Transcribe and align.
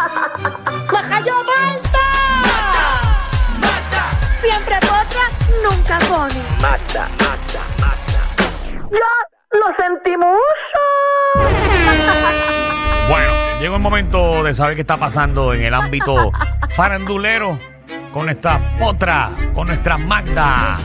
¡Majayo 0.00 1.34
Malta! 1.44 2.06
Siempre 4.40 4.76
potra, 4.80 5.24
nunca 5.62 5.98
pone. 6.08 6.42
¡Ya 8.90 9.12
lo 9.52 9.66
sentimos! 9.76 10.38
Bueno, 13.08 13.32
llegó 13.60 13.76
el 13.76 13.82
momento 13.82 14.42
de 14.42 14.54
saber 14.54 14.74
qué 14.74 14.80
está 14.80 14.96
pasando 14.96 15.52
en 15.52 15.64
el 15.64 15.74
ámbito 15.74 16.32
farandulero 16.70 17.58
con 18.12 18.24
nuestra 18.24 18.76
potra, 18.78 19.30
con 19.54 19.66
nuestra 19.66 19.98
Magda. 19.98 20.76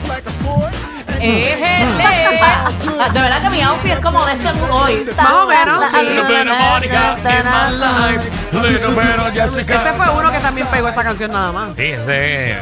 De 3.14 3.20
verdad 3.22 3.42
que 3.42 3.50
mi 3.50 3.62
outfit 3.62 3.92
es 3.94 4.00
como 4.00 4.26
de 4.26 4.34
ese 4.34 4.50
hoy. 4.70 5.06
Más 5.16 5.32
o 5.32 5.48
menos, 5.48 5.86
sí. 5.90 5.98
Little 5.98 6.24
bit 6.24 6.48
of 6.48 6.58
Monica 6.60 7.18
in 7.24 7.46
my 7.46 7.70
life, 7.78 8.24
little 8.52 8.94
bit 8.96 9.20
of 9.20 9.34
Jessica. 9.34 9.76
Ese 9.76 9.94
fue 9.94 10.10
uno 10.10 10.32
que 10.32 10.40
también 10.40 10.68
pegó 10.68 10.88
esa 10.90 11.04
canción 11.04 11.32
nada 11.32 11.52
más. 11.52 11.76
Sí, 11.76 11.84
ese 11.84 12.52
es 12.52 12.58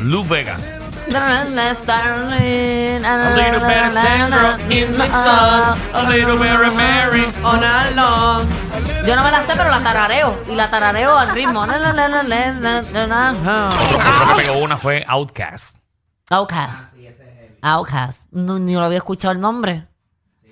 Lou 0.00 0.24
Vega. 0.24 0.56
A 1.06 1.44
little 1.44 1.60
bit 3.60 3.84
of 3.84 3.92
Sandra 3.92 4.56
in 4.70 4.96
my 4.96 5.06
song, 5.06 5.76
a 5.92 6.02
little 6.08 6.38
bit 6.38 6.52
of 6.52 6.74
Mary. 6.74 7.26
On 7.42 7.62
along. 7.62 8.48
Yo 9.06 9.14
no 9.14 9.22
me 9.22 9.30
la 9.30 9.42
sé, 9.42 9.52
pero 9.54 9.68
la 9.68 9.80
tarareo. 9.80 10.42
Y 10.48 10.54
la 10.54 10.70
tarareo 10.70 11.18
al 11.18 11.28
ritmo. 11.28 11.60
Otro 11.60 11.74
que 14.36 14.42
pegó 14.42 14.58
una 14.58 14.78
fue 14.78 15.04
Outcast. 15.06 15.76
Outcast. 16.30 16.94
Outcast. 17.66 18.26
No, 18.30 18.58
ni 18.58 18.74
lo 18.74 18.84
había 18.84 18.98
escuchado 18.98 19.32
el 19.32 19.40
nombre. 19.40 19.86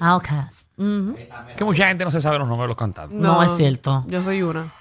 Outcast. 0.01 0.67
Ujú. 0.79 1.15
Que 1.57 1.63
mucha 1.65 1.87
gente 1.89 2.05
no 2.07 2.11
se 2.11 2.21
sabe 2.23 2.39
los 2.39 2.49
nombres 2.49 2.65
de 2.65 2.69
los 2.69 2.77
cantantes. 2.79 3.19
No, 3.19 3.43
es 3.43 3.55
cierto. 3.59 4.05
Yo 4.09 4.23
soy 4.23 4.41
una. 4.43 4.73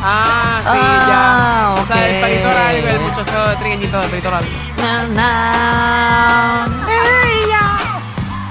Ah, 0.00 0.58
sí, 0.62 0.68
Ah, 0.70 1.74
ya. 1.76 1.82
ok. 1.82 1.90
La 1.90 1.96
del 2.02 2.20
pelito 2.22 2.48
largo, 2.48 2.88
el 2.88 3.00
muchacho 3.00 3.48
de 3.48 3.56
trigueñito 3.56 4.00
del 4.00 4.10
pelito 4.10 4.30
largo. 4.30 4.48
Na, 4.80 5.08
na. 5.08 6.68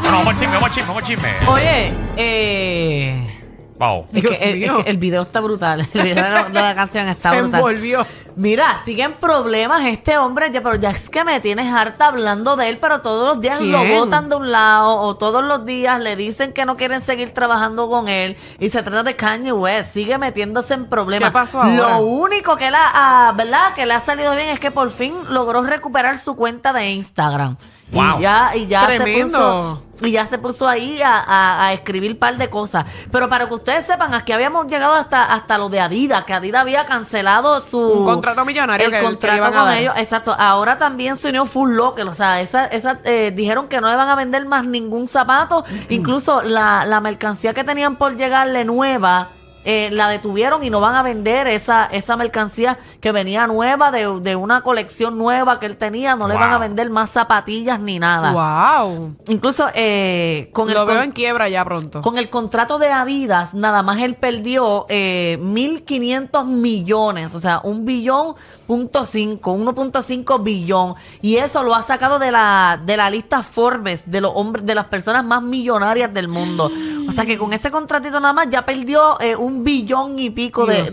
Bueno, 0.01 0.17
vamos 0.17 0.33
al 0.33 0.39
chisme, 0.39 0.53
vamos 0.55 0.67
al 0.69 0.71
chisme, 0.75 0.87
vamos 0.87 1.03
al 1.03 1.07
chisme. 1.07 1.33
Oye, 1.47 1.93
eh. 2.17 3.39
Vamos. 3.77 4.05
Es 4.13 4.21
Dios 4.21 4.37
que, 4.39 4.49
el, 4.51 4.57
mío. 4.59 4.77
es 4.79 4.83
que 4.85 4.89
el 4.89 4.97
video 4.97 5.21
está 5.21 5.39
brutal. 5.39 5.87
El 5.93 6.01
video 6.01 6.23
de 6.23 6.29
la, 6.31 6.43
de 6.45 6.61
la 6.61 6.75
canción 6.75 7.07
está 7.07 7.31
Se 7.31 7.41
brutal. 7.41 7.59
envolvió. 7.61 8.05
Mira, 8.37 8.79
siguen 8.85 9.15
problemas 9.15 9.83
este 9.87 10.15
hombre, 10.15 10.51
ya, 10.51 10.61
pero 10.61 10.75
ya 10.75 10.91
es 10.91 11.09
que 11.09 11.23
me 11.23 11.39
tienes 11.39 11.73
harta 11.73 12.05
hablando 12.05 12.55
de 12.55 12.69
él, 12.69 12.77
pero 12.79 13.01
todos 13.01 13.25
los 13.25 13.41
días 13.41 13.59
lo 13.61 13.83
botan 13.83 14.29
de 14.29 14.35
un 14.35 14.51
lado 14.51 14.95
o 14.95 15.17
todos 15.17 15.43
los 15.43 15.65
días 15.65 15.99
le 15.99 16.15
dicen 16.15 16.53
que 16.53 16.63
no 16.63 16.77
quieren 16.77 17.01
seguir 17.01 17.31
trabajando 17.31 17.89
con 17.89 18.07
él 18.07 18.37
y 18.59 18.69
se 18.69 18.83
trata 18.83 19.01
de 19.01 19.15
Kanye 19.15 19.53
West, 19.53 19.91
sigue 19.91 20.19
metiéndose 20.19 20.75
en 20.75 20.85
problemas. 20.85 21.29
¿Qué 21.29 21.33
pasó 21.33 21.63
ahora? 21.63 21.75
Lo 21.75 21.97
único 22.01 22.55
que 22.57 22.69
le 22.69 22.77
ha, 22.77 22.91
ah, 23.29 23.33
¿verdad? 23.35 23.73
que 23.73 23.87
le 23.87 23.95
ha 23.95 24.01
salido 24.01 24.35
bien 24.35 24.49
es 24.49 24.59
que 24.59 24.69
por 24.69 24.91
fin 24.91 25.15
logró 25.31 25.63
recuperar 25.63 26.19
su 26.19 26.35
cuenta 26.35 26.73
de 26.73 26.91
Instagram. 26.91 27.57
Wow. 27.91 28.19
Y 28.19 28.21
ya, 28.21 28.51
y 28.53 28.67
ya 28.67 28.85
se 28.85 28.97
Tremendo. 28.97 29.79
puso 29.79 29.86
y 30.01 30.11
ya 30.11 30.27
se 30.27 30.37
puso 30.37 30.67
ahí 30.67 31.01
a, 31.01 31.17
a- 31.19 31.67
a 31.67 31.73
escribir 31.73 32.11
un 32.11 32.17
par 32.17 32.37
de 32.37 32.49
cosas. 32.49 32.85
Pero 33.11 33.27
para 33.29 33.47
que 33.47 33.53
ustedes 33.55 33.85
sepan, 33.85 34.13
aquí 34.13 34.31
habíamos 34.31 34.67
llegado 34.67 34.93
hasta, 34.93 35.23
hasta 35.33 35.57
lo 35.57 35.69
de 35.69 35.79
Adidas, 35.79 36.23
que 36.25 36.33
Adidas 36.33 36.61
había 36.61 36.85
cancelado 36.85 37.61
su... 37.61 37.79
Un 37.79 38.05
contrato 38.05 38.45
millonario 38.45 38.85
El 38.85 38.91
que- 38.91 38.97
que 38.99 39.03
contrato 39.03 39.43
a 39.43 39.51
con 39.51 39.71
ellos. 39.73 39.93
Exacto. 39.97 40.35
Ahora 40.37 40.77
también 40.77 41.17
se 41.17 41.29
unió 41.29 41.45
Full 41.45 41.71
Locker. 41.75 42.07
O 42.07 42.13
sea, 42.13 42.41
esa, 42.41 42.65
esa, 42.67 42.99
eh, 43.03 43.31
dijeron 43.35 43.67
que 43.67 43.81
no 43.81 43.89
le 43.89 43.95
van 43.95 44.09
a 44.09 44.15
vender 44.15 44.45
más 44.45 44.65
ningún 44.65 45.07
zapato. 45.07 45.63
Incluso 45.89 46.41
la, 46.41 46.85
la 46.85 47.01
mercancía 47.01 47.53
que 47.53 47.63
tenían 47.63 47.95
por 47.95 48.15
llegarle 48.17 48.65
nueva... 48.65 49.29
eh, 49.69 49.89
la 49.91 50.07
detuvieron 50.07 50.63
y 50.63 50.69
no 50.69 50.79
van 50.79 50.95
a 50.95 51.03
vender 51.03 51.45
esa, 51.45 51.87
esa 51.87 52.15
mercancía 52.15 52.79
que 53.01 53.11
venía 53.11 53.47
nueva 53.47 53.91
de, 53.91 54.21
de 54.21 54.37
una 54.37 54.61
colección 54.61 55.17
nueva 55.17 55.59
que 55.59 55.65
él 55.65 55.75
tenía. 55.75 56.15
No 56.15 56.29
le 56.29 56.35
van 56.35 56.53
a 56.53 56.57
vender 56.57 56.89
más 56.89 57.09
zapatillas 57.09 57.77
ni 57.77 57.99
nada. 57.99 58.31
Wow. 58.31 59.15
Incluso 59.27 59.67
eh, 59.75 60.49
con, 60.53 60.73
Lo 60.73 60.83
el, 60.83 60.87
veo 60.87 60.95
con, 60.95 61.03
en 61.03 61.11
quiebra 61.11 61.49
ya 61.49 61.65
pronto. 61.65 61.99
con 62.01 62.17
el 62.17 62.29
contrato 62.29 62.79
de 62.79 62.87
Adidas, 62.93 63.53
nada 63.53 63.83
más 63.83 63.99
él 64.01 64.15
perdió 64.15 64.85
eh, 64.87 65.37
1.500 65.41 66.45
millones, 66.45 67.33
o 67.35 67.41
sea, 67.41 67.59
un 67.61 67.83
billón 67.83 68.35
punto 68.67 69.05
cinco, 69.05 69.55
1.5 69.57 70.43
billón. 70.43 70.95
Y 71.21 71.37
eso 71.37 71.63
lo 71.63 71.73
ha 71.73 71.81
sacado 71.83 72.19
de 72.19 72.31
la, 72.31 72.79
de 72.85 72.97
la 72.97 73.09
lista 73.09 73.41
Forbes 73.41 74.03
de 74.05 74.21
los 74.21 74.31
hombres, 74.35 74.65
de 74.65 74.75
las 74.75 74.85
personas 74.85 75.23
más 75.25 75.41
millonarias 75.41 76.13
del 76.13 76.27
mundo. 76.27 76.69
O 77.07 77.11
sea 77.13 77.25
que 77.25 77.37
con 77.37 77.53
ese 77.53 77.71
contratito 77.71 78.19
nada 78.19 78.33
más 78.33 78.49
ya 78.49 78.65
perdió 78.65 79.19
eh, 79.21 79.35
un 79.35 79.63
billón 79.63 80.19
y 80.19 80.29
pico 80.29 80.65
de, 80.65 80.83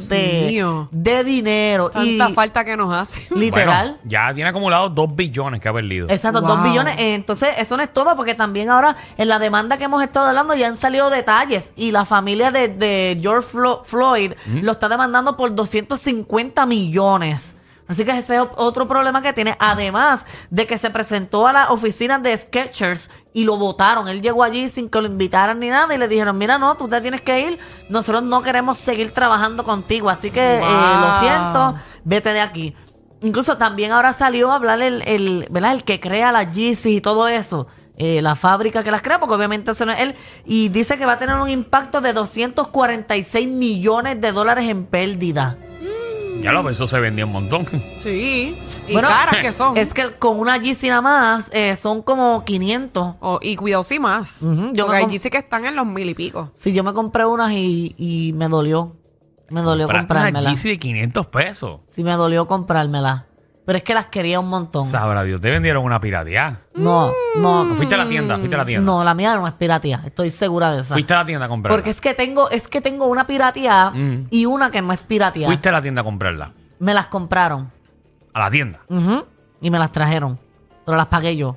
de, 0.92 1.24
dinero. 1.24 1.90
Tanta 1.90 2.30
y 2.30 2.32
falta 2.32 2.64
que 2.64 2.76
nos 2.76 2.94
hace. 2.94 3.26
literal. 3.34 3.98
Bueno, 3.98 3.98
ya 4.04 4.32
tiene 4.32 4.50
acumulado 4.50 4.88
dos 4.88 5.14
billones 5.14 5.60
que 5.60 5.68
ha 5.68 5.72
perdido. 5.72 6.08
Exacto, 6.08 6.40
Wow. 6.40 6.48
dos 6.56 6.62
billones. 6.64 6.98
Eh, 6.98 7.14
Entonces, 7.14 7.50
eso 7.58 7.76
no 7.76 7.82
es 7.82 7.92
todo, 7.92 8.14
porque 8.16 8.34
también 8.34 8.70
ahora 8.70 8.96
en 9.18 9.28
la 9.28 9.38
demanda 9.38 9.76
que 9.76 9.84
hemos 9.84 10.02
estado 10.02 10.26
hablando 10.28 10.54
ya 10.54 10.68
han 10.68 10.76
salido 10.78 11.10
detalles 11.10 11.72
y 11.76 11.90
la 11.90 12.04
familia 12.04 12.50
de, 12.50 12.68
de 12.68 13.18
George 13.20 13.48
Flo- 13.52 13.82
Floyd 13.84 14.32
lo 14.62 14.72
está 14.72 14.88
demandando 14.88 15.36
por 15.36 15.54
250 15.54 16.64
millones. 16.66 17.54
Así 17.86 18.04
que 18.04 18.12
ese 18.12 18.36
es 18.36 18.42
otro 18.56 18.88
problema 18.88 19.20
que 19.20 19.32
tiene. 19.32 19.56
Además 19.58 20.24
de 20.50 20.66
que 20.66 20.78
se 20.78 20.88
presentó 20.90 21.46
a 21.46 21.52
la 21.52 21.70
oficina 21.70 22.18
de 22.18 22.36
Sketchers 22.36 23.10
y 23.34 23.44
lo 23.44 23.58
votaron. 23.58 24.08
Él 24.08 24.22
llegó 24.22 24.42
allí 24.42 24.70
sin 24.70 24.88
que 24.88 25.00
lo 25.00 25.06
invitaran 25.06 25.58
ni 25.58 25.68
nada 25.68 25.94
y 25.94 25.98
le 25.98 26.08
dijeron, 26.08 26.38
mira, 26.38 26.56
no, 26.58 26.76
tú 26.76 26.88
te 26.88 27.00
tienes 27.00 27.20
que 27.20 27.40
ir. 27.40 27.58
Nosotros 27.90 28.22
no 28.22 28.42
queremos 28.42 28.78
seguir 28.78 29.12
trabajando 29.12 29.64
contigo. 29.64 30.08
Así 30.08 30.30
que 30.30 30.56
eh, 30.58 30.60
lo 30.60 31.18
siento, 31.20 31.74
vete 32.04 32.32
de 32.32 32.40
aquí. 32.40 32.74
Incluso 33.20 33.56
también 33.58 33.92
ahora 33.92 34.12
salió 34.12 34.50
a 34.50 34.56
hablar 34.56 34.80
el, 34.82 35.02
el, 35.06 35.46
¿verdad? 35.50 35.72
el 35.72 35.84
que 35.84 36.00
crea 36.00 36.32
las 36.32 36.52
Yeezys 36.54 36.86
y 36.96 37.00
todo 37.00 37.28
eso. 37.28 37.66
eh, 37.96 38.20
la 38.22 38.34
fábrica 38.34 38.82
que 38.82 38.90
las 38.90 39.02
crea, 39.02 39.20
porque 39.20 39.34
obviamente 39.34 39.70
ese 39.72 39.86
no 39.86 39.92
es 39.92 40.00
él. 40.00 40.14
Y 40.44 40.68
dice 40.70 40.96
que 40.98 41.06
va 41.06 41.12
a 41.12 41.18
tener 41.18 41.36
un 41.36 41.48
impacto 41.48 42.00
de 42.00 42.12
246 42.12 43.46
millones 43.48 44.20
de 44.20 44.32
dólares 44.32 44.68
en 44.68 44.84
pérdida. 44.86 45.58
Ya 46.44 46.52
lo 46.52 46.68
eso 46.68 46.86
se 46.86 47.00
vendió 47.00 47.24
un 47.24 47.32
montón. 47.32 47.66
Sí. 48.02 48.54
Y 48.86 48.92
Bueno, 48.92 49.08
caras 49.08 49.36
que 49.36 49.50
son. 49.50 49.78
Es 49.78 49.94
que 49.94 50.10
con 50.18 50.38
una 50.38 50.58
Yeezy 50.58 50.88
nada 50.88 51.00
más 51.00 51.50
eh, 51.54 51.74
son 51.76 52.02
como 52.02 52.44
500. 52.44 53.16
Oh, 53.20 53.38
y 53.40 53.56
cuidado 53.56 53.82
si 53.82 53.98
más. 53.98 54.42
Ujú, 54.42 54.74
yo 54.74 54.86
Porque 54.86 55.06
me 55.06 55.18
sí 55.18 55.30
que 55.30 55.38
están 55.38 55.64
en 55.64 55.74
los 55.74 55.86
mil 55.86 56.08
y 56.10 56.14
pico. 56.14 56.50
Si 56.54 56.74
yo 56.74 56.84
me 56.84 56.92
compré 56.92 57.24
unas 57.24 57.52
y, 57.52 57.94
y 57.96 58.34
me 58.34 58.48
dolió. 58.48 58.92
Me 59.48 59.62
dolió 59.62 59.86
Compraste 59.86 60.12
una 60.12 60.22
comprármela. 60.24 60.50
Yeezy 60.50 60.68
de 60.68 60.78
500 60.78 61.26
pesos. 61.28 61.80
Sí, 61.94 62.04
me 62.04 62.12
dolió 62.12 62.46
comprármela. 62.46 63.26
Pero 63.66 63.78
es 63.78 63.82
que 63.82 63.94
las 63.94 64.06
quería 64.06 64.40
un 64.40 64.48
montón. 64.50 64.90
Sabrá 64.90 65.22
Dios, 65.24 65.40
te 65.40 65.50
vendieron 65.50 65.84
una 65.84 65.98
pirateada. 65.98 66.60
No, 66.74 67.12
no. 67.36 67.74
Fuiste 67.76 67.94
a 67.94 67.98
la 67.98 68.06
tienda, 68.08 68.36
fuiste 68.36 68.54
a 68.54 68.58
la 68.58 68.64
tienda. 68.66 68.84
No, 68.92 69.02
la 69.02 69.14
mía 69.14 69.34
no 69.36 69.46
es 69.48 69.54
piratía. 69.54 70.02
Estoy 70.04 70.30
segura 70.30 70.70
de 70.72 70.82
esa. 70.82 70.92
Fuiste 70.94 71.14
a 71.14 71.18
la 71.18 71.24
tienda 71.24 71.46
a 71.46 71.48
comprarla. 71.48 71.74
Porque 71.76 71.90
es 71.90 72.00
que 72.02 72.12
tengo, 72.12 72.50
es 72.50 72.68
que 72.68 72.82
tengo 72.82 73.06
una 73.06 73.26
piratía 73.26 73.90
Mm. 73.90 74.24
y 74.30 74.44
una 74.44 74.70
que 74.70 74.82
no 74.82 74.92
es 74.92 75.02
piratía. 75.04 75.46
Fuiste 75.46 75.70
a 75.70 75.72
la 75.72 75.80
tienda 75.80 76.02
a 76.02 76.04
comprarla. 76.04 76.52
Me 76.78 76.92
las 76.92 77.06
compraron. 77.06 77.72
A 78.34 78.40
la 78.40 78.50
tienda. 78.50 78.80
Ujú, 78.88 79.24
y 79.62 79.70
me 79.70 79.78
las 79.78 79.92
trajeron. 79.92 80.38
Pero 80.84 80.98
las 80.98 81.06
pagué 81.06 81.34
yo. 81.36 81.56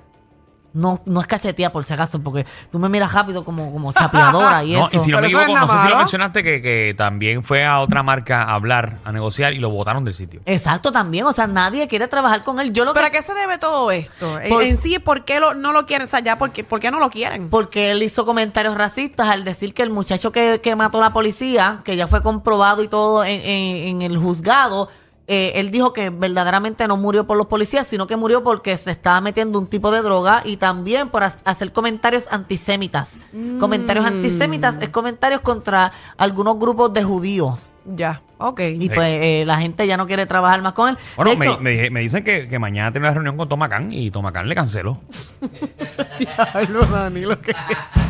No, 0.78 1.02
no 1.06 1.22
es 1.22 1.28
cachetía 1.28 1.72
por 1.72 1.84
si 1.84 1.94
acaso, 1.94 2.22
porque 2.22 2.46
tú 2.72 2.80
me 2.80 2.88
miras 2.90 3.12
rápido 3.14 3.44
como, 3.44 3.72
como 3.72 3.92
chapeadora 3.94 4.64
y 4.64 4.74
No, 4.78 4.88
eso. 4.88 4.98
y 4.98 5.00
si 5.00 5.12
no 5.12 5.18
Pero 5.18 5.22
me 5.22 5.44
equivoco, 5.44 5.60
no 5.68 5.74
sé 5.74 5.82
si 5.84 5.90
lo 5.90 5.98
mencionaste 5.98 6.44
que, 6.44 6.62
que 6.62 6.94
también 6.98 7.44
fue 7.44 7.66
a 7.66 7.80
otra 7.80 8.04
marca 8.04 8.44
a 8.44 8.54
hablar, 8.54 9.00
a 9.04 9.12
negociar 9.12 9.54
y 9.54 9.60
lo 9.60 9.70
botaron 9.70 10.06
del 10.06 10.14
sitio. 10.14 10.42
Exacto, 10.46 10.92
también. 10.92 11.26
O 11.26 11.34
sea, 11.34 11.48
nadie 11.48 11.88
quiere 11.88 12.08
trabajar 12.08 12.44
con 12.44 12.60
él. 12.60 12.72
Yo 12.74 12.86
lo 12.86 12.94
¿Pero 12.94 13.06
que 13.12 13.18
a 13.18 13.20
qué 13.20 13.22
se 13.26 13.34
debe 13.34 13.58
todo 13.58 13.90
esto? 13.92 14.40
En- 14.40 14.50
Por- 14.50 14.64
en 14.64 14.78
sí, 14.78 15.00
¿por 15.00 15.26
qué 15.26 15.40
lo- 15.40 15.54
no 15.54 15.72
lo 15.72 15.86
quieren? 15.86 16.06
O 16.06 16.08
sea, 16.08 16.20
ya, 16.20 16.38
¿por 16.38 16.52
qué, 16.52 16.64
por 16.64 16.80
qué 16.80 16.92
no 16.92 17.00
lo 17.00 17.10
quieren? 17.10 17.50
porque 17.50 17.92
él 17.92 18.04
hizo 18.04 18.26
comentarios 18.26 18.76
racistas 18.78 19.28
al 19.30 19.44
decir 19.44 19.74
que 19.74 19.82
el 19.84 19.90
muchacho 19.90 20.32
que, 20.32 20.62
que 20.62 20.76
mató 20.76 21.00
a 21.00 21.02
la 21.02 21.14
policía, 21.14 21.82
que 21.84 21.96
ya 21.96 22.08
fue 22.08 22.22
comprobado 22.22 22.84
y 22.84 22.88
todo 22.88 23.24
en, 23.24 23.42
en- 23.42 23.88
en 23.88 24.02
el 24.04 24.18
juzgado, 24.18 24.90
eh, 25.28 25.52
él 25.56 25.72
dijo 25.72 25.92
que 25.92 26.10
verdaderamente 26.10 26.88
no 26.88 26.96
murió 26.98 27.28
por 27.28 27.36
los 27.38 27.48
policías, 27.48 27.86
sino 27.86 28.08
que 28.08 28.16
murió 28.16 28.44
porque 28.44 28.78
se 28.78 28.92
estaba 28.92 29.20
metiendo 29.20 29.60
un 29.60 29.68
tipo 29.68 29.92
de 29.92 30.02
droga 30.02 30.42
y 30.46 30.56
también 30.58 31.10
por 31.10 31.24
ha- 31.24 31.36
hacer 31.44 31.72
comentarios 31.74 32.28
antisemitas. 32.32 33.20
Comentarios 33.60 34.06
antisemitas 34.06 34.78
es 34.82 34.90
comentarios 34.90 35.42
contra 35.42 35.92
algunos 36.18 36.58
grupos 36.58 36.94
de 36.94 37.04
judíos. 37.04 37.74
Ya, 37.86 38.22
ok. 38.38 38.60
Y 38.62 38.82
Sí. 38.82 38.90
pues 38.90 39.08
eh, 39.22 39.44
la 39.46 39.58
gente 39.60 39.86
ya 39.88 39.96
no 39.98 40.08
quiere 40.08 40.26
trabajar 40.26 40.62
más 40.62 40.74
con 40.74 40.90
él. 40.90 40.98
Bueno, 41.16 41.32
de 41.32 41.38
me, 41.38 41.46
hecho, 41.46 41.58
me 41.60 41.70
dije- 41.72 41.90
me 41.92 42.00
dicen 42.02 42.24
que, 42.24 42.48
que 42.48 42.60
mañana 42.60 42.92
tiene 42.92 43.08
una 43.08 43.14
reunión 43.14 43.38
con 43.38 43.48
Tomacán 43.50 43.92
y 43.94 44.12
Tomacán 44.12 44.48
le 44.50 44.56
canceló. 44.56 45.00
Diablo, 46.20 46.86
Dani, 46.86 47.22
lo 47.22 47.40
que, 47.42 47.54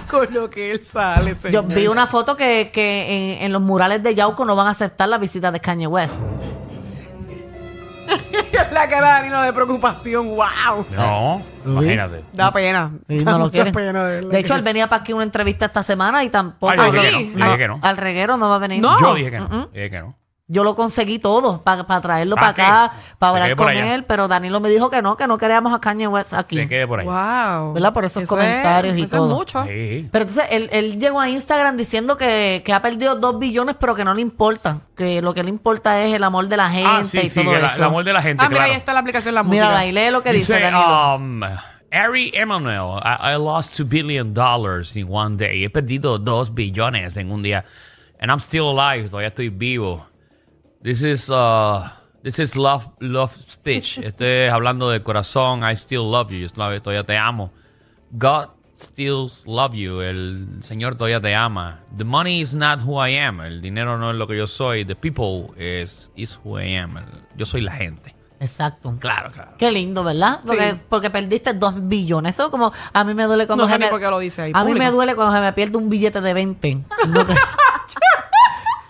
con 0.10 0.34
lo 0.34 0.50
que 0.50 0.72
él 0.72 0.84
sale, 0.84 1.32
yo 1.32 1.36
señor. 1.40 1.68
vi 1.68 1.88
una 1.88 2.08
foto 2.08 2.36
que, 2.36 2.70
que 2.72 3.36
en, 3.38 3.44
en 3.46 3.52
los 3.54 3.62
murales 3.62 4.02
de 4.04 4.16
Yauco 4.16 4.46
no 4.46 4.56
van 4.56 4.68
a 4.68 4.72
aceptar 4.72 5.10
la 5.10 5.18
visita 5.18 5.52
de 5.52 5.60
Kanye 5.60 5.88
West. 5.88 6.22
la 8.72 8.88
cara 8.88 9.08
de 9.08 9.14
Danilo 9.14 9.42
de 9.42 9.54
preocupación, 9.54 10.28
wow. 10.30 10.86
No, 10.92 11.42
imagínate. 11.66 12.24
Da 12.34 12.52
pena. 12.52 12.92
Sí, 13.08 13.24
Da 13.24 13.32
no 13.34 13.38
lo 13.40 13.44
mucha 13.46 13.54
quieren. 13.64 13.74
pena, 13.74 14.06
de 14.08 14.16
verdad 14.16 14.32
De 14.32 14.40
hecho, 14.40 14.56
él 14.56 14.62
venía 14.62 14.88
para 14.88 15.02
aquí 15.02 15.14
una 15.14 15.24
entrevista 15.24 15.66
esta 15.66 15.84
semana 15.84 16.24
y 16.24 16.30
tampoco. 16.30 16.72
Ay, 16.72 16.78
yo 16.80 16.92
lo- 16.94 17.02
dije 17.02 17.12
que 17.12 17.38
no, 17.38 17.38
yo 17.40 17.44
al- 17.44 17.50
dije 17.52 17.58
que 17.58 17.68
no. 17.68 17.80
Al 17.82 17.98
reguero 17.98 18.38
no 18.38 18.50
va 18.50 18.56
a 18.56 18.60
venir. 18.60 18.82
No. 18.82 19.00
Yo 19.00 19.14
dije 19.16 19.32
que 19.32 19.40
no. 19.40 19.68
Dije 19.74 19.90
que 19.90 20.00
no. 20.00 20.16
Yo 20.50 20.64
lo 20.64 20.76
conseguí 20.76 21.20
todo 21.20 21.62
para 21.62 21.84
traerlo 22.00 22.36
¿Pa' 22.36 22.54
para 22.54 22.86
acá, 22.88 22.94
para 23.20 23.30
hablar 23.32 23.48
quede 23.50 23.56
por 23.58 23.66
con 23.68 23.76
allá. 23.76 23.96
él, 23.96 24.06
pero 24.06 24.30
Danilo 24.30 24.62
me 24.62 24.70
dijo 24.70 24.90
que 24.90 25.02
no, 25.02 25.18
que 25.18 25.28
no 25.28 25.38
queríamos 25.38 25.74
a 25.74 25.82
Kanye 25.82 26.08
West 26.08 26.34
aquí. 26.34 26.56
Se 26.56 26.70
quede 26.70 26.88
por 26.88 27.02
ahí. 27.02 27.06
Wow. 27.06 27.74
¿Verdad? 27.74 27.94
Por 27.94 28.06
esos 28.06 28.24
Eso 28.24 28.30
comentarios 28.34 28.94
es, 28.96 29.00
y 29.02 29.04
eso 29.04 29.18
todo. 29.18 29.28
es 29.28 29.34
mucho. 29.36 29.64
Sí. 29.66 30.08
Pero 30.10 30.24
entonces 30.26 30.46
él, 30.50 30.70
él 30.72 31.00
llegó 31.02 31.20
a 31.20 31.28
Instagram 31.28 31.76
diciendo 31.76 32.16
que, 32.16 32.62
que 32.64 32.72
ha 32.72 32.82
perdido 32.82 33.16
dos 33.18 33.38
billones, 33.40 33.76
pero 33.78 33.94
que 33.94 34.06
no 34.06 34.14
le 34.14 34.22
importa. 34.22 34.78
Que 34.96 35.22
lo 35.22 35.34
que 35.34 35.44
le 35.44 35.50
importa 35.50 36.02
es 36.06 36.14
el 36.14 36.24
amor 36.24 36.48
de 36.48 36.56
la 36.56 36.70
gente 36.70 36.90
Ah, 36.90 37.04
sí, 37.04 37.20
y 37.24 37.28
sí, 37.28 37.44
todo 37.44 37.54
el, 37.54 37.66
eso. 37.66 37.76
el 37.76 37.84
amor 37.84 38.04
de 38.06 38.14
la 38.14 38.22
gente, 38.22 38.42
Ah, 38.46 38.48
mira, 38.48 38.58
claro. 38.60 38.72
ahí 38.72 38.78
está 38.78 38.94
la 38.94 39.00
aplicación 39.02 39.36
de 39.36 39.42
la 39.42 39.44
Mira, 39.44 39.66
música. 39.66 39.78
bailé 39.80 40.12
lo 40.12 40.24
que 40.24 40.32
dice, 40.32 40.54
Dice, 40.56 40.72
Danilo. 40.72 41.16
um, 41.18 41.42
Ari 41.92 42.32
Emanuel, 42.34 43.02
I, 43.04 43.34
I 43.34 43.38
lost 43.38 43.78
2 43.78 43.84
billion 43.90 44.34
dollars 44.34 44.96
in 44.96 45.08
one 45.10 45.36
day. 45.36 45.66
He 45.66 45.70
perdido 45.70 46.18
2 46.18 46.54
billones 46.54 47.18
en 47.18 47.32
un 47.34 47.44
día. 47.44 47.66
And 48.22 48.32
I'm 48.32 48.40
still 48.40 48.70
alive, 48.80 49.10
todavía 49.10 49.28
estoy 49.28 49.50
vivo. 49.50 50.06
This 50.84 51.02
is, 51.02 51.30
uh, 51.30 51.90
this 52.24 52.40
is 52.40 52.56
love, 52.56 52.88
love 53.00 53.32
speech. 53.36 53.98
Estoy 54.04 54.48
hablando 54.52 54.90
del 54.90 55.04
corazón. 55.04 55.64
I 55.64 55.76
still 55.76 56.10
love 56.10 56.30
you. 56.32 56.40
Yo 56.40 56.50
todavía 56.50 56.82
todavía 56.82 57.04
te 57.06 57.18
amo. 57.18 57.52
God 58.12 58.50
still 58.78 59.28
love 59.46 59.74
you. 59.74 60.02
El 60.02 60.60
Señor 60.62 60.96
todavía 60.96 61.20
te 61.20 61.34
ama. 61.36 61.80
The 61.98 62.04
money 62.04 62.42
is 62.42 62.54
not 62.54 62.82
who 62.86 63.04
I 63.06 63.18
am. 63.18 63.42
El 63.42 63.62
dinero 63.62 63.98
no 63.98 64.12
es 64.12 64.18
lo 64.18 64.28
que 64.28 64.38
yo 64.38 64.48
soy. 64.48 64.86
The 64.86 64.96
people 64.96 65.50
is, 65.58 66.12
is 66.16 66.40
who 66.44 66.60
I 66.60 66.76
am. 66.78 66.96
Yo 67.36 67.46
soy 67.46 67.62
la 67.62 67.72
gente. 67.74 68.16
Exacto. 68.40 68.96
Claro, 69.00 69.32
claro. 69.32 69.54
Qué 69.58 69.72
lindo, 69.72 70.04
¿verdad? 70.04 70.42
Porque, 70.46 70.74
Sí. 70.74 70.80
porque 70.90 71.10
perdiste 71.10 71.54
dos 71.56 71.74
billones. 71.88 72.36
Eso 72.36 72.52
como 72.52 72.72
a 72.94 73.04
mí 73.04 73.16
me 73.16 73.24
duele 73.24 73.48
cuando 73.48 73.64
No 73.64 73.68
sé 73.68 73.74
se 73.74 73.80
me, 73.80 73.88
por 73.90 74.00
qué 74.00 74.08
lo 74.08 74.20
dice 74.20 74.44
ahí, 74.44 74.52
A 74.54 74.60
mí 74.64 74.70
público. 74.74 74.86
me 74.86 74.92
duele 74.92 75.16
cuando 75.16 75.34
se 75.34 75.42
me 75.42 75.52
pierde 75.54 75.78
un 75.78 75.90
billete 75.90 76.22
de 76.22 76.34
20. 76.36 76.78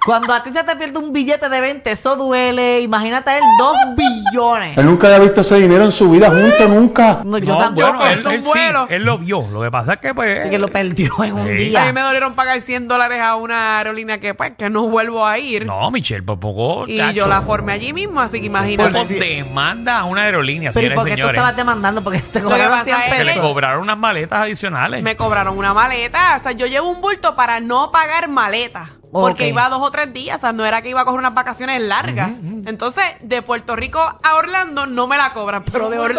Cuando 0.07 0.33
a 0.33 0.41
ti 0.41 0.51
se 0.53 0.63
te 0.63 0.73
pierde 0.77 0.99
un 0.99 1.11
billete 1.11 1.49
de 1.49 1.59
20, 1.59 1.91
eso 1.91 2.15
duele. 2.15 2.79
Imagínate 2.79 3.35
él 3.37 3.43
dos 3.59 3.75
billones. 3.97 4.77
Él 4.77 4.85
nunca 4.85 5.07
había 5.07 5.19
visto 5.19 5.41
ese 5.41 5.55
dinero 5.59 5.83
en 5.83 5.91
su 5.91 6.09
vida 6.09 6.29
junto, 6.29 6.67
nunca. 6.69 7.19
No, 7.25 7.37
yo 7.39 7.53
No, 7.55 7.59
tampoco. 7.59 7.87
bueno, 7.97 8.07
él, 8.07 8.25
un 8.25 8.31
él 8.31 8.41
sí, 8.41 8.47
vuelo. 8.47 8.87
él 8.89 9.03
lo 9.03 9.17
vio. 9.17 9.45
Lo 9.51 9.61
que 9.61 9.69
pasa 9.69 9.93
es 9.95 9.99
que, 9.99 10.13
pues. 10.15 10.49
que 10.49 10.57
lo 10.57 10.69
perdió 10.69 11.11
en 11.25 11.33
un 11.33 11.45
Sí. 11.47 11.53
día. 11.55 11.83
A 11.83 11.85
mí 11.87 11.91
me 11.91 11.99
dolieron 11.99 12.35
pagar 12.35 12.61
100 12.61 12.87
dólares 12.87 13.19
a 13.21 13.35
una 13.35 13.79
aerolínea 13.79 14.17
que, 14.21 14.33
pues, 14.33 14.53
que 14.57 14.69
no 14.69 14.87
vuelvo 14.87 15.25
a 15.25 15.37
ir. 15.39 15.65
No, 15.65 15.91
Michelle, 15.91 16.23
por 16.23 16.39
poco. 16.39 16.85
y 16.87 16.97
chacho, 16.99 17.11
yo 17.11 17.27
la 17.27 17.41
formé 17.41 17.73
allí 17.73 17.91
mismo, 17.91 18.21
así 18.21 18.37
que 18.39 18.49
Por 18.49 18.61
imagínate. 18.61 18.91
poco 18.99 19.05
demanda 19.19 19.99
a 19.99 20.05
una 20.05 20.21
aerolínea, 20.21 20.71
Pero 20.73 20.85
¿y 20.87 20.89
señores 20.89 20.99
por 20.99 21.07
y 21.07 21.11
qué 21.11 21.15
tú 21.15 21.21
señores. 21.27 21.37
estabas 21.37 21.55
demandando? 21.57 22.01
Porque 22.01 22.19
te 22.19 22.39
que 22.39 22.43
cobraron 22.45 22.71
pasa 22.71 22.85
100 22.85 22.97
es 22.97 23.17
Que 23.17 23.23
le 23.25 23.31
pesos. 23.33 23.45
cobraron 23.45 23.81
unas 23.81 23.97
maletas 23.97 24.39
adicionales. 24.43 25.03
Me 25.03 25.17
cobraron 25.17 25.57
una 25.57 25.73
maleta. 25.73 26.35
O 26.37 26.39
sea, 26.39 26.53
yo 26.53 26.65
llevo 26.65 26.87
un 26.87 27.01
bulto 27.01 27.35
para 27.35 27.59
no 27.59 27.91
pagar 27.91 28.29
maleta. 28.29 28.89
Porque 29.11 29.47
iba 29.49 29.69
dos 29.69 29.81
o 29.81 29.89
tres 29.91 30.11
días. 30.13 30.35
O 30.37 30.39
sea, 30.39 30.51
no 30.53 30.65
era 30.65 30.81
que 30.81 30.89
iba 30.89 31.01
a 31.01 31.05
coger 31.05 31.19
unas 31.19 31.33
vacaciones 31.33 31.81
largas. 31.81 32.35
Entonces, 32.65 33.03
de 33.21 33.41
Puerto 33.41 33.75
Rico 33.75 33.99
a 34.01 34.35
Orlando 34.35 34.85
no 34.85 35.07
me 35.07 35.17
la 35.17 35.33
cobran. 35.33 35.63
Pero 35.63 35.89
de, 35.89 35.97
Or- 35.99 36.13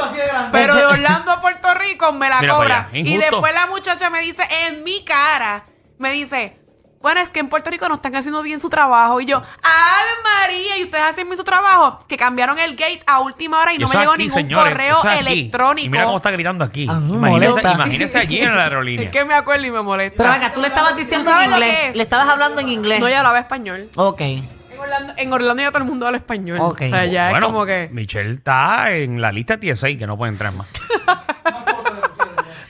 pero 0.53 0.75
de 0.75 0.87
Orlando 0.87 1.33
a 1.33 1.41
Puerto 1.41 1.73
Rico 1.75 2.13
me 2.13 2.29
la 2.29 2.41
Mira 2.41 2.55
cobran. 2.55 2.89
Y 2.93 3.17
después 3.19 3.53
la 3.55 3.67
muchacha 3.67 4.11
me 4.11 4.21
dice 4.21 4.43
en 4.67 4.85
mi 4.85 5.05
cara, 5.05 5.65
me 5.99 6.11
dice. 6.13 6.59
Bueno, 7.01 7.21
es 7.21 7.31
que 7.31 7.39
en 7.39 7.49
Puerto 7.49 7.71
Rico 7.71 7.89
no 7.89 7.95
están 7.95 8.15
haciendo 8.17 8.43
bien 8.43 8.59
su 8.59 8.69
trabajo. 8.69 9.21
Y 9.21 9.27
yo, 9.27 9.37
¡Ave 9.39 10.11
María! 10.25 10.79
¿Y 10.79 10.85
ustedes 10.85 11.05
hacen 11.05 11.27
bien 11.27 11.37
su 11.37 11.45
trabajo? 11.45 12.05
Que 12.09 12.17
cambiaron 12.17 12.59
el 12.59 12.73
gate 12.73 13.01
a 13.07 13.21
última 13.21 13.61
hora 13.63 13.73
y 13.73 13.79
no 13.79 13.89
me 13.89 13.95
llegó 13.97 14.13
aquí, 14.13 14.23
ningún 14.25 14.35
señores, 14.35 14.73
correo 14.73 14.97
electrónico. 15.19 15.87
Y 15.87 15.89
mira 15.89 16.05
cómo 16.05 16.17
está 16.17 16.31
gritando 16.33 16.65
aquí. 16.65 16.87
Ah, 16.91 16.99
imagínese, 17.01 18.19
allí 18.19 18.41
en 18.41 18.57
la 18.57 18.65
aerolínea. 18.65 19.05
Es 19.07 19.11
que 19.13 19.25
me 19.25 19.35
acuerdo 19.35 19.67
y 19.67 19.71
me 19.71 19.83
molesta. 19.83 20.17
Pero 20.17 20.31
venga, 20.33 20.53
tú 20.53 20.61
le 20.61 20.69
estabas 20.69 20.97
diciendo 20.97 21.25
¿Tú 21.25 21.31
sabes 21.31 21.47
en 21.47 21.53
inglés. 21.53 21.77
es? 21.91 21.97
Le 21.97 22.03
estabas 22.03 22.29
hablando 22.29 22.61
en 22.61 22.69
inglés. 22.69 23.01
No, 23.01 23.09
ya 23.09 23.19
hablaba 23.19 23.39
español. 23.39 23.89
Ok. 23.95 24.21
En 24.21 24.81
Orlando, 24.81 25.13
en 25.17 25.33
Orlando 25.33 25.63
ya 25.63 25.69
todo 25.71 25.83
el 25.83 25.89
mundo 25.89 26.07
habla 26.07 26.19
español. 26.19 26.59
Ok. 26.61 26.83
O 26.85 26.89
sea, 26.89 27.05
ya 27.05 27.31
Bueno, 27.31 27.47
es 27.47 27.53
como 27.53 27.67
que... 27.67 27.89
Michelle 27.93 28.31
está 28.33 28.93
en 28.93 29.21
la 29.21 29.33
lista 29.33 29.59
TSA 29.59 29.89
que 29.99 30.07
no 30.07 30.17
puede 30.17 30.33
entrar 30.33 30.53
más. 30.53 30.69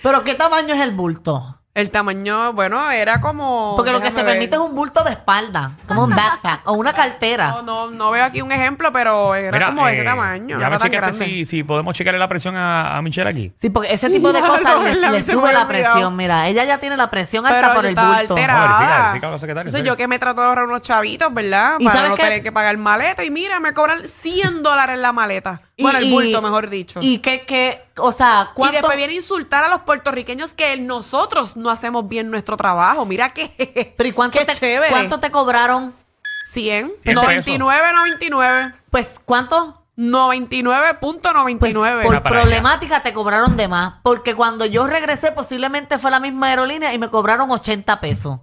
Pero 0.03 0.25
¿qué 0.25 0.35
tamaño 0.35 0.75
es 0.75 0.81
el 0.81 0.93
bulto? 0.93 1.58
El 1.79 1.93
tamaño, 1.93 2.53
bueno, 2.55 2.91
era 2.91 3.21
como... 3.21 3.75
Porque 3.77 3.93
lo 3.93 4.01
que 4.01 4.09
se 4.11 4.17
ver. 4.17 4.27
permite 4.27 4.57
es 4.57 4.61
un 4.61 4.75
bulto 4.75 5.05
de 5.05 5.13
espalda, 5.13 5.71
como 5.87 6.03
un 6.05 6.11
backpack 6.11 6.63
o 6.65 6.73
una 6.73 6.91
No, 6.91 6.97
cartera. 6.97 7.63
no, 7.65 7.89
no 7.89 8.11
veo 8.11 8.25
aquí 8.25 8.43
un 8.43 8.51
ejemplo, 8.51 8.91
pero 8.91 9.33
era 9.37 9.53
Mira, 9.53 9.67
como 9.67 9.87
de 9.87 9.93
eh, 9.93 9.97
ese 9.99 10.05
tamaño. 10.05 10.57
No 10.57 10.61
Ya 10.61 10.67
era 10.67 10.71
me 10.71 10.79
tan 10.79 10.87
chequeaste 10.91 11.17
grande. 11.19 11.25
si, 11.37 11.45
si 11.45 11.63
podemos 11.63 11.95
checarle 11.97 12.19
la 12.19 12.27
presión 12.29 12.57
a, 12.57 12.97
a 12.97 13.03
Michelle 13.03 13.31
aquí. 13.31 13.53
Sí, 13.59 13.71
porque 13.71 13.93
ese 13.95 14.11
tipo 14.11 14.33
de 14.33 14.41
cosas 14.41 14.65
no, 14.65 14.83
le, 14.83 14.91
¿verdad? 14.95 15.13
le 15.13 15.23
Se 15.23 15.27
me 15.27 15.33
sube 15.35 15.49
había 15.51 15.59
la 15.61 15.67
olvidado. 15.67 15.93
presión. 15.93 16.17
Mira, 16.17 16.49
ella 16.49 16.65
ya 16.65 16.79
tiene 16.79 16.97
la 16.97 17.11
presión 17.11 17.47
alta 17.47 17.61
Pero 17.61 17.75
por 17.75 17.83
yo 17.85 17.89
el 17.91 17.95
estaba 17.95 18.09
bulto. 18.19 18.35
alterada. 18.35 18.59
No, 18.59 18.67
verifica, 18.75 19.03
verifica 19.05 19.27
a 19.27 19.31
la 19.31 19.39
secretaria, 19.39 19.69
Entonces 19.69 19.87
yo 19.89 19.97
que 19.97 20.09
me 20.09 20.19
trato 20.19 20.41
de 20.41 20.47
ahorrar 20.49 20.65
unos 20.65 20.83
chavitos, 20.83 21.33
¿verdad? 21.33 21.77
¿Y 21.79 21.85
Para 21.85 21.97
sabes 21.97 22.11
no 22.11 22.17
qué? 22.17 22.23
tener 22.25 22.43
que 22.43 22.51
pagar 22.51 22.77
maleta. 22.77 23.23
Y 23.23 23.31
mira, 23.31 23.61
me 23.61 23.73
cobran 23.73 24.09
100 24.09 24.65
dólares 24.65 24.99
la 24.99 25.13
maleta. 25.13 25.61
Y- 25.79 25.83
bueno, 25.85 25.99
el 26.01 26.05
y- 26.07 26.11
bulto, 26.11 26.43
mejor 26.43 26.69
dicho. 26.69 26.99
Y 27.03 27.21
que, 27.21 27.47
que, 27.47 27.83
o 27.99 28.13
sea, 28.13 28.49
Y 28.51 28.55
¿cuánto? 28.55 28.73
después 28.79 28.97
viene 28.97 29.13
a 29.13 29.17
insultar 29.17 29.63
a 29.65 29.69
los 29.69 29.83
puertorriqueños 29.83 30.55
que 30.55 30.77
nosotros 30.77 31.57
no 31.57 31.71
hacemos 31.71 32.07
bien 32.09 32.31
nuestro 32.31 32.57
trabajo. 32.57 33.07
Mira 33.07 33.31
que... 33.33 33.95
pero 33.97 34.09
¿y 34.09 34.13
cuánto 34.13 34.39
qué 34.39 34.45
te, 34.45 34.55
chévere. 34.55 34.91
cuánto 34.91 35.21
te 35.21 35.31
cobraron? 35.31 35.95
100. 36.43 36.93
100 37.03 37.15
99, 37.15 37.93
99. 37.95 38.75
Pues, 38.91 39.21
¿cuánto? 39.25 39.83
99.99. 39.97 41.59
Pues 41.59 41.75
por 42.05 42.23
problemática 42.23 43.03
te 43.03 43.13
cobraron 43.13 43.57
de 43.57 43.69
más. 43.69 43.95
Porque 44.03 44.35
cuando 44.35 44.65
yo 44.67 44.87
regresé, 44.87 45.33
posiblemente 45.33 45.99
fue 45.99 46.11
la 46.11 46.21
misma 46.21 46.49
aerolínea 46.49 46.93
y 46.95 46.99
me 46.99 47.09
cobraron 47.11 47.51
80 47.51 48.01
pesos. 48.01 48.41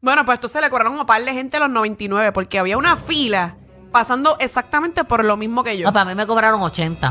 Bueno, 0.00 0.24
pues 0.24 0.36
entonces 0.36 0.60
le 0.62 0.70
cobraron 0.70 0.96
a 0.96 1.00
un 1.00 1.06
par 1.06 1.24
de 1.24 1.32
gente 1.32 1.58
los 1.58 1.70
99 1.70 2.32
porque 2.32 2.58
había 2.58 2.78
una 2.78 2.96
fila 2.96 3.56
pasando 3.90 4.36
exactamente 4.40 5.04
por 5.04 5.24
lo 5.24 5.36
mismo 5.36 5.62
que 5.64 5.76
yo. 5.78 5.88
Ah, 5.88 5.92
para 5.92 6.04
mí 6.06 6.14
me 6.14 6.26
cobraron 6.26 6.60
80. 6.62 7.10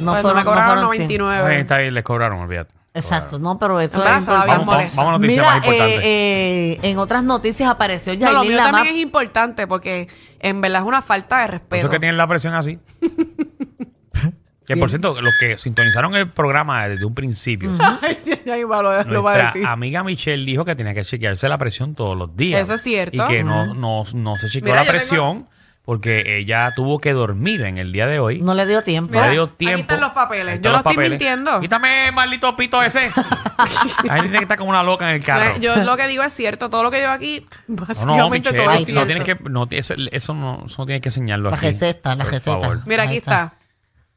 No 0.00 0.10
Pues 0.12 0.22
fueron, 0.22 0.38
me 0.40 0.44
cobraron 0.44 0.80
no 0.80 0.86
fueron 0.88 1.06
100. 1.08 1.18
99. 1.18 1.54
Ahí 1.54 1.60
está 1.60 1.76
ahí, 1.76 1.90
les 1.90 2.02
cobraron, 2.04 2.40
olvídate. 2.40 2.74
Exacto, 2.96 3.38
no, 3.40 3.58
pero 3.58 3.80
eso 3.80 3.94
En 3.96 4.00
verdad, 4.04 4.14
es 4.14 4.20
estaba 4.20 4.44
bien 4.44 4.60
importante. 4.60 4.66
Vamos, 4.66 4.74
molesto. 4.74 4.96
vamos 4.96 5.08
a 5.08 5.18
noticias 5.18 5.36
Mira, 5.38 5.48
más 5.48 5.56
importantes. 5.66 6.00
eh, 6.04 6.72
eh, 6.84 6.90
en 6.90 6.98
otras 6.98 7.24
noticias 7.24 7.68
apareció 7.68 8.12
No, 8.14 8.18
lo 8.20 8.32
Yailin 8.44 8.48
mío 8.52 8.58
también 8.70 8.94
es 8.94 9.00
importante 9.02 9.66
porque 9.66 10.08
en 10.38 10.60
verdad 10.60 10.82
es 10.82 10.86
una 10.86 11.02
falta 11.02 11.38
de 11.38 11.42
Por 11.46 11.50
eso 11.54 11.58
respeto. 11.58 11.86
es 11.86 11.90
que 11.92 11.98
tienen 11.98 12.16
la 12.16 12.26
presión 12.28 12.54
así. 12.54 12.78
que 14.66 14.76
por 14.78 14.88
cierto, 14.88 15.20
los 15.20 15.34
que 15.38 15.58
sintonizaron 15.58 16.14
el 16.16 16.30
programa 16.30 16.88
desde 16.88 17.04
un 17.04 17.14
principio, 17.14 17.70
Ay, 18.02 18.16
ya 18.46 18.56
iba, 18.56 18.80
lo, 18.80 19.02
lo 19.04 19.22
va 19.22 19.32
a 19.32 19.34
nuestra 19.34 19.52
decir. 19.54 19.66
amiga 19.66 20.02
Michelle 20.02 20.44
dijo 20.46 20.64
que 20.64 20.74
tenía 20.74 20.94
que 20.94 21.02
chequearse 21.04 21.48
la 21.48 21.58
presión 21.58 21.94
todos 21.94 22.16
los 22.16 22.34
días. 22.36 22.60
Eso 22.62 22.74
es 22.74 22.80
cierto. 22.80 23.24
Y 23.24 23.28
que 23.28 23.44
no, 23.44 23.74
no, 23.74 24.04
no 24.14 24.36
se 24.36 24.48
chequeó 24.48 24.66
Mira, 24.72 24.76
la 24.76 24.82
yo 24.84 24.86
tengo- 24.92 24.98
presión 24.98 25.48
porque 25.84 26.38
ella 26.38 26.72
tuvo 26.74 26.98
que 26.98 27.12
dormir 27.12 27.60
en 27.62 27.76
el 27.76 27.92
día 27.92 28.06
de 28.06 28.18
hoy. 28.18 28.40
No 28.40 28.54
le 28.54 28.64
dio 28.66 28.82
tiempo. 28.82 29.12
No 29.12 29.18
Mira, 29.18 29.26
le 29.26 29.32
dio 29.34 29.42
aquí 29.44 29.54
tiempo. 29.66 29.80
están 29.80 30.00
los 30.00 30.12
papeles. 30.12 30.60
Yo 30.62 30.70
no 30.72 30.78
los 30.78 30.86
estoy 30.86 31.08
mintiendo. 31.10 31.60
Quítame, 31.60 32.10
maldito 32.12 32.56
pito 32.56 32.82
ese. 32.82 33.10
Ahí 34.08 34.20
tiene 34.22 34.38
que 34.38 34.44
estar 34.44 34.56
como 34.56 34.70
una 34.70 34.82
loca 34.82 35.08
en 35.10 35.16
el 35.16 35.22
carro. 35.22 35.58
Yo 35.60 35.76
lo 35.76 35.96
que 35.96 36.06
digo 36.06 36.22
es 36.22 36.32
cierto. 36.32 36.70
Todo 36.70 36.84
lo 36.84 36.90
que 36.90 37.00
digo 37.00 37.10
aquí, 37.10 37.44
No, 37.68 37.76
no, 37.76 37.86
básicamente 37.86 38.50
Michelle, 38.52 38.64
todo 38.64 38.74
es 38.76 38.88
no 38.94 39.06
tienes 39.06 39.24
que, 39.24 39.36
no, 39.50 39.66
eso, 39.70 39.94
eso 40.10 40.34
no, 40.34 40.62
eso 40.66 40.74
no 40.78 40.86
tienes 40.86 41.02
que 41.02 41.08
enseñarlo 41.10 41.50
La 41.50 41.56
aquí. 41.56 41.66
receta, 41.66 42.16
la 42.16 42.24
Por 42.24 42.32
receta. 42.32 42.60
favor. 42.60 42.80
Mira, 42.86 43.02
Ahí 43.02 43.08
aquí 43.10 43.16
está. 43.18 43.42
está. 43.44 43.56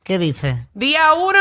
¿Qué 0.03 0.19
dice? 0.19 0.67
Día 0.73 1.13
uno, 1.15 1.39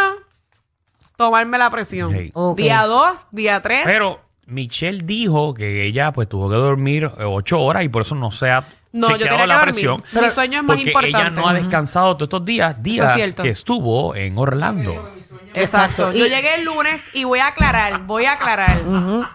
tomarme 1.16 1.56
la 1.58 1.70
presión. 1.70 2.32
Día 2.56 2.82
dos, 2.86 3.26
día 3.30 3.62
tres. 3.62 3.82
Pero 3.84 4.20
Michelle 4.46 5.02
dijo 5.04 5.54
que 5.54 5.86
ella 5.86 6.12
pues 6.12 6.28
tuvo 6.28 6.48
que 6.50 6.56
dormir 6.56 7.10
ocho 7.24 7.60
horas 7.60 7.84
y 7.84 7.88
por 7.88 8.02
eso 8.02 8.14
no 8.16 8.30
se 8.30 8.50
ha 8.50 8.64
No, 8.96 9.10
yo 9.10 9.18
tenía 9.18 9.36
que 9.38 9.46
la 9.46 9.54
dormir. 9.56 9.72
presión. 9.74 10.04
Mi 10.12 10.30
sueño 10.30 10.58
es 10.58 10.64
más 10.64 10.76
porque 10.76 10.90
importante. 10.90 11.18
ella 11.18 11.30
no 11.30 11.48
ha 11.48 11.52
descansado 11.54 12.16
todos 12.16 12.28
estos 12.28 12.44
días, 12.44 12.82
días 12.82 13.14
cierto. 13.14 13.42
que 13.42 13.50
estuvo 13.50 14.14
en 14.14 14.36
Orlando. 14.38 15.12
Exacto. 15.54 16.12
Yo 16.12 16.26
llegué 16.26 16.56
el 16.56 16.64
lunes 16.64 17.10
y 17.14 17.24
voy 17.24 17.38
a 17.40 17.48
aclarar, 17.48 18.00
voy 18.02 18.24
a 18.26 18.32
aclarar. 18.32 18.76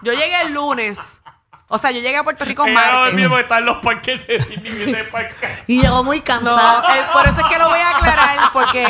Yo 0.02 0.12
llegué 0.12 0.42
el 0.42 0.52
lunes. 0.52 1.20
O 1.68 1.78
sea, 1.78 1.90
yo 1.90 2.00
llegué 2.00 2.18
a 2.18 2.22
Puerto 2.22 2.44
Rico 2.44 2.66
martes. 2.66 3.18
están 3.40 3.64
los 3.64 3.78
parques 3.78 4.26
de 4.26 4.38
Disney 4.40 4.92
de 4.92 5.04
parque. 5.04 5.48
Y 5.66 5.80
llegó 5.80 6.04
muy 6.04 6.18
No, 6.18 6.24
cansada. 6.24 6.96
eh, 6.98 7.02
por 7.14 7.26
eso 7.26 7.40
es 7.40 7.46
que 7.46 7.58
lo 7.58 7.68
voy 7.70 7.78
a 7.78 7.96
aclarar, 7.96 8.38
porque 8.52 8.84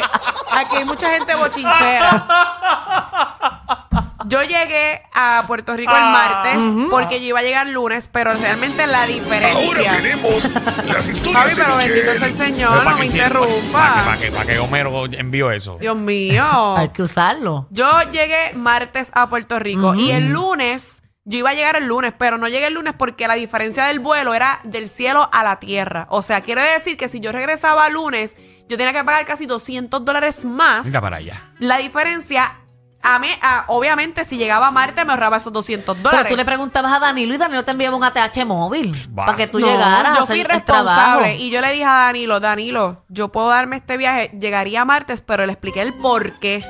aquí 0.50 0.76
hay 0.79 0.85
mucha 0.85 1.09
gente 1.11 1.33
bochinchera. 1.37 2.26
Yo 4.26 4.43
llegué 4.43 5.02
a 5.12 5.45
Puerto 5.47 5.76
Rico 5.76 5.93
el 5.95 6.02
martes 6.02 6.59
porque 6.91 7.21
yo 7.21 7.26
iba 7.29 7.41
a 7.41 7.43
llegar 7.43 7.67
lunes, 7.69 8.09
pero 8.11 8.33
realmente 8.35 8.87
la 8.87 9.07
diferencia. 9.07 9.93
tenemos 9.97 10.50
las 10.87 11.09
historias 11.09 11.43
Javi, 11.43 11.55
pero 11.57 11.76
bendito 11.76 12.12
sea 12.12 12.26
el 12.26 12.35
Señor, 12.35 12.85
no 12.85 12.97
me 12.99 13.07
interrumpa. 13.07 14.02
¿Para 14.05 14.17
qué, 14.19 14.31
para 14.31 14.47
qué 14.47 14.59
Homero 14.59 15.07
envió 15.07 15.50
eso? 15.50 15.76
Dios 15.79 15.97
mío. 15.97 16.45
Hay 16.76 16.91
que 16.91 17.02
usarlo. 17.02 17.67
Yo 17.71 17.91
llegué 18.11 18.52
martes 18.55 19.11
a 19.14 19.29
Puerto 19.29 19.59
Rico 19.59 19.95
y 19.95 20.11
el 20.11 20.29
lunes 20.33 21.02
Yo 21.25 21.38
iba 21.38 21.50
a 21.50 21.55
llegar 21.55 21.76
el 21.76 21.87
lunes, 21.87 22.12
pero 22.19 22.37
no 22.37 22.49
llegué 22.49 22.67
el 22.67 22.75
lunes 22.75 22.95
porque 22.99 23.29
la 23.29 23.35
diferencia 23.35 23.85
del 23.87 24.00
vuelo 24.00 24.35
era 24.35 24.59
del 24.64 24.88
cielo 24.88 25.29
a 25.33 25.45
la 25.45 25.61
tierra. 25.61 26.07
O 26.11 26.21
sea, 26.23 26.41
quiere 26.41 26.62
decir 26.62 26.97
que 26.97 27.07
si 27.09 27.21
yo 27.21 27.31
regresaba 27.31 27.88
lunes, 27.88 28.37
yo 28.69 28.76
tenía 28.76 28.93
que 28.93 29.05
pagar 29.05 29.25
casi 29.25 29.47
200 29.47 30.05
dólares 30.05 30.45
más. 30.45 30.87
Mira 30.87 31.00
para 31.00 31.19
allá. 31.19 31.50
La 31.61 31.79
diferencia, 31.79 32.57
a 33.02 33.18
mí, 33.18 33.28
a- 33.42 33.64
obviamente, 33.68 34.25
si 34.25 34.37
llegaba 34.38 34.71
martes 34.71 35.04
me 35.04 35.12
ahorraba 35.12 35.37
esos 35.38 35.52
200 35.52 35.97
Pero 35.97 36.09
dólares. 36.11 36.30
tú 36.30 36.37
le 36.37 36.44
preguntabas 36.44 36.92
a 36.92 36.99
Danilo 37.00 37.35
y 37.35 37.38
Danilo 37.38 37.64
te 37.64 37.73
enviaba 37.73 37.97
un 37.97 38.04
ATH 38.04 38.44
móvil 38.44 38.92
Vas. 39.11 39.26
para 39.26 39.37
que 39.37 39.47
tú 39.49 39.59
No, 39.59 39.66
llegaras 39.66 40.16
yo 40.18 40.23
a 40.23 40.26
fui 40.26 40.40
hacer 40.42 40.62
trabajo. 40.64 40.92
responsable 41.21 41.37
y 41.37 41.50
yo 41.50 41.61
le 41.61 41.73
dije 41.73 41.85
a 41.85 41.92
Danilo, 42.06 42.38
Danilo, 42.40 43.04
yo 43.09 43.30
puedo 43.30 43.49
darme 43.49 43.76
este 43.76 43.97
viaje, 43.97 44.30
llegaría 44.38 44.85
martes, 44.85 45.21
pero 45.21 45.44
le 45.47 45.52
expliqué 45.52 45.82
el 45.82 45.94
por 45.94 46.38
qué. 46.38 46.64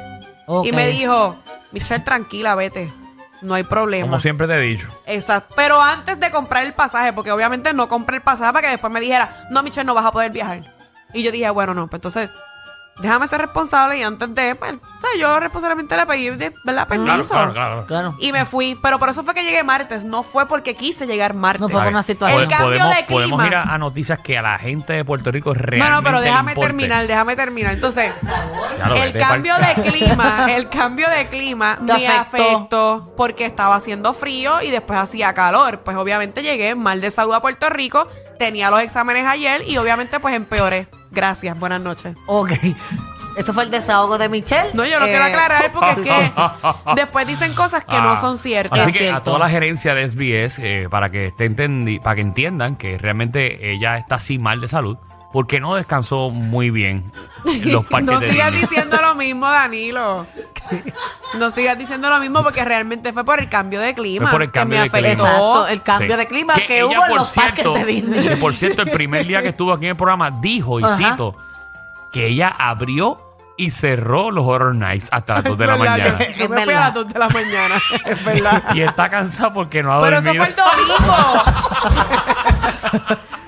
Y 0.65 0.73
me 0.73 0.87
dijo, 0.89 1.37
Michelle, 1.71 2.03
tranquila, 2.05 2.55
vete. 2.55 2.93
No 3.43 3.55
hay 3.55 3.65
problema. 3.65 4.07
Como 4.07 4.21
siempre 4.21 4.47
te 4.47 4.55
he 4.55 4.61
dicho. 4.61 4.89
Exacto. 5.07 5.53
Pero 5.57 5.83
antes 5.83 6.21
de 6.21 6.31
comprar 6.31 6.63
el 6.65 6.75
pasaje, 6.75 7.13
porque 7.13 7.33
obviamente 7.33 7.73
no 7.75 7.89
compré 7.89 8.17
el 8.17 8.23
pasaje 8.23 8.53
para 8.53 8.63
que 8.67 8.71
después 8.73 8.93
me 8.93 9.01
dijera, 9.01 9.47
no, 9.51 9.63
Michelle, 9.65 9.85
no 9.85 9.95
vas 9.95 10.05
a 10.07 10.13
poder 10.13 10.31
viajar. 10.31 10.75
Y 11.13 11.23
yo 11.25 11.33
dije, 11.33 11.51
bueno, 11.51 11.75
no, 11.75 11.89
pues 11.89 11.99
entonces, 11.99 12.31
déjame 12.99 13.27
ser 13.27 13.41
responsable 13.41 13.99
y 13.99 14.03
antes 14.03 14.35
de, 14.35 14.55
pues, 14.55 14.73
o 14.73 15.01
sea, 15.01 15.11
yo 15.19 15.41
responsablemente 15.41 15.97
le 15.97 16.07
pedí, 16.07 16.31
de- 16.31 16.55
¿verdad? 16.65 16.87
Permiso. 16.87 17.35
claro, 17.35 17.53
claro. 17.53 17.87
Claro. 17.87 18.17
Y 18.21 18.33
me 18.33 18.45
fui. 18.45 18.79
Pero 18.83 18.99
por 18.99 19.09
eso 19.09 19.23
fue 19.25 19.35
que 19.35 19.43
llegué 19.43 19.65
martes. 19.65 20.05
No 20.05 20.23
fue 20.23 20.47
porque 20.47 20.77
quise 20.77 21.07
llegar 21.07 21.35
martes. 21.35 21.61
No 21.63 21.69
fue 21.69 21.81
por 21.81 21.89
una 21.89 22.03
situación. 22.03 22.43
El 22.43 22.49
cambio 22.49 22.69
podemos, 22.69 22.97
de 22.97 23.07
clima. 23.07 23.21
Podemos 23.37 23.47
ir 23.47 23.55
a, 23.57 23.63
a 23.75 23.79
noticias 23.79 24.19
que 24.21 24.39
a 24.39 24.43
la 24.43 24.59
gente 24.59 24.93
de 24.93 25.05
Puerto 25.05 25.31
Rico 25.33 25.55
realmente 25.55 25.91
No, 25.91 25.97
no, 25.97 26.03
pero 26.05 26.21
déjame 26.21 26.53
importe. 26.53 26.69
terminar, 26.69 27.07
déjame 27.07 27.35
terminar. 27.37 27.75
Entonces, 27.75 28.13
el 28.97 29.13
cambio 29.19 29.55
de 29.57 29.83
clima, 29.83 30.47
el 30.55 30.69
cambio 30.69 31.09
de 31.09 31.27
clima 31.29 31.79
me 31.81 32.07
afectó. 32.07 32.49
afectó 32.57 33.15
porque 33.17 33.45
estaba 33.47 33.75
haciendo 33.77 34.13
frío 34.15 34.61
y 34.63 34.71
después 34.71 34.99
hacía 34.99 35.33
calor. 35.35 35.81
Pues 35.81 35.97
obviamente 35.97 36.43
llegué 36.43 36.75
mal 36.75 37.01
de 37.01 37.11
salud 37.11 37.35
a 37.35 37.41
Puerto 37.43 37.69
Rico, 37.71 38.07
tenía 38.39 38.71
los 38.71 38.81
exámenes 38.81 39.27
ayer 39.27 39.63
y 39.69 39.77
obviamente 39.79 40.21
pues 40.21 40.35
empeoré. 40.35 40.87
Gracias, 41.13 41.59
buenas 41.59 41.81
noches. 41.81 42.17
Ok. 42.27 42.53
Eso 43.37 43.55
fue 43.55 43.65
el 43.65 43.71
desahogo 43.71 44.19
de 44.19 44.29
Michelle. 44.29 44.69
No, 44.75 44.85
yo 44.85 44.99
lo 44.99 45.07
Eh, 45.07 45.09
quiero 45.11 45.25
aclarar 45.25 45.73
porque 45.73 45.91
es 45.93 45.99
que 45.99 46.33
después 46.97 47.27
dicen 47.27 47.55
cosas 47.55 47.85
que 47.85 47.97
no 47.97 48.11
Ah, 48.11 48.17
son 48.21 48.37
ciertas. 48.37 48.79
Así 48.79 48.93
que 48.93 49.09
a 49.11 49.21
toda 49.21 49.39
la 49.39 49.49
gerencia 49.49 49.95
de 49.95 50.05
SBS, 50.09 50.59
eh, 50.63 50.89
para 50.91 51.11
que 51.11 51.27
esté 51.29 51.51
entendi- 51.51 52.01
para 52.03 52.17
que 52.17 52.21
entiendan 52.21 52.77
que 52.77 52.99
realmente 52.99 53.73
ella 53.73 53.97
está 53.97 54.17
así 54.17 54.39
mal 54.39 54.61
de 54.61 54.69
salud, 54.69 54.99
porque 55.33 55.61
no 55.61 55.75
descansó 55.77 56.29
muy 56.29 56.69
bien 56.71 57.11
en 57.47 57.73
los 57.73 57.87
parques 57.91 58.11
No 58.11 58.21
de 58.21 58.31
sigas 58.33 58.53
diciendo 58.53 58.99
lo 59.01 59.15
mismo, 59.15 59.47
Danilo. 59.49 60.27
No 61.39 61.51
sigas 61.51 61.79
diciendo 61.79 62.11
lo 62.11 62.19
mismo 62.21 62.43
porque 62.43 62.63
realmente 62.65 63.11
fue 63.13 63.25
por 63.25 63.41
el 63.41 63.49
cambio 63.49 63.81
de 63.81 63.95
clima. 63.95 64.27
Fue 64.27 64.33
por 64.33 64.43
el 64.43 64.51
que 64.51 64.59
cambio 64.59 64.79
me 64.81 64.85
de 64.85 64.91
clima. 64.91 65.09
afectó. 65.09 65.27
Exacto, 65.27 65.67
el 65.69 65.83
cambio 65.83 66.13
Sí. 66.15 66.19
de 66.21 66.27
clima 66.27 66.55
que, 66.57 66.77
ella, 66.81 66.87
hubo 66.87 66.93
en 67.05 67.09
por 67.09 67.17
los 67.19 67.31
parques 67.33 67.65
de 67.75 67.85
Disney. 67.87 68.29
que, 68.29 68.37
por 68.37 68.53
cierto, 68.55 68.83
el 68.83 68.91
primer 68.91 69.27
día 69.27 69.41
que 69.41 69.49
estuvo 69.49 69.73
aquí 69.73 69.87
en 69.87 69.91
el 69.93 69.97
programa 69.97 70.31
dijo, 70.31 70.79
y 70.79 70.85
Ajá. 70.85 70.97
cito, 70.97 71.35
que 72.13 72.27
ella 72.27 72.49
abrió 72.59 73.17
y 73.57 73.71
cerró 73.71 74.31
los 74.31 74.45
Horror 74.47 74.75
Nights 74.75 75.09
hasta 75.11 75.35
las 75.37 75.45
2 75.45 75.57
de 75.57 75.67
la 75.67 75.77
mañana. 75.79 76.05
Yo, 76.19 76.25
Es 76.25 76.39
me 76.39 76.45
fui 76.49 76.57
a 76.63 76.67
verdad. 76.67 76.81
las 76.81 76.95
2 76.95 77.09
de 77.09 77.19
la 77.19 77.29
mañana. 77.31 77.83
Es 78.05 78.25
verdad. 78.25 78.63
Y 78.75 78.83
está 78.83 79.09
cansada 79.09 79.55
porque 79.55 79.83
no 79.83 79.93
ha 79.95 80.03
Pero 80.03 80.19
eso 80.19 80.25
dormido. 80.35 80.45
fue 80.45 80.55
el 80.55 80.57
domingo. 80.99 81.43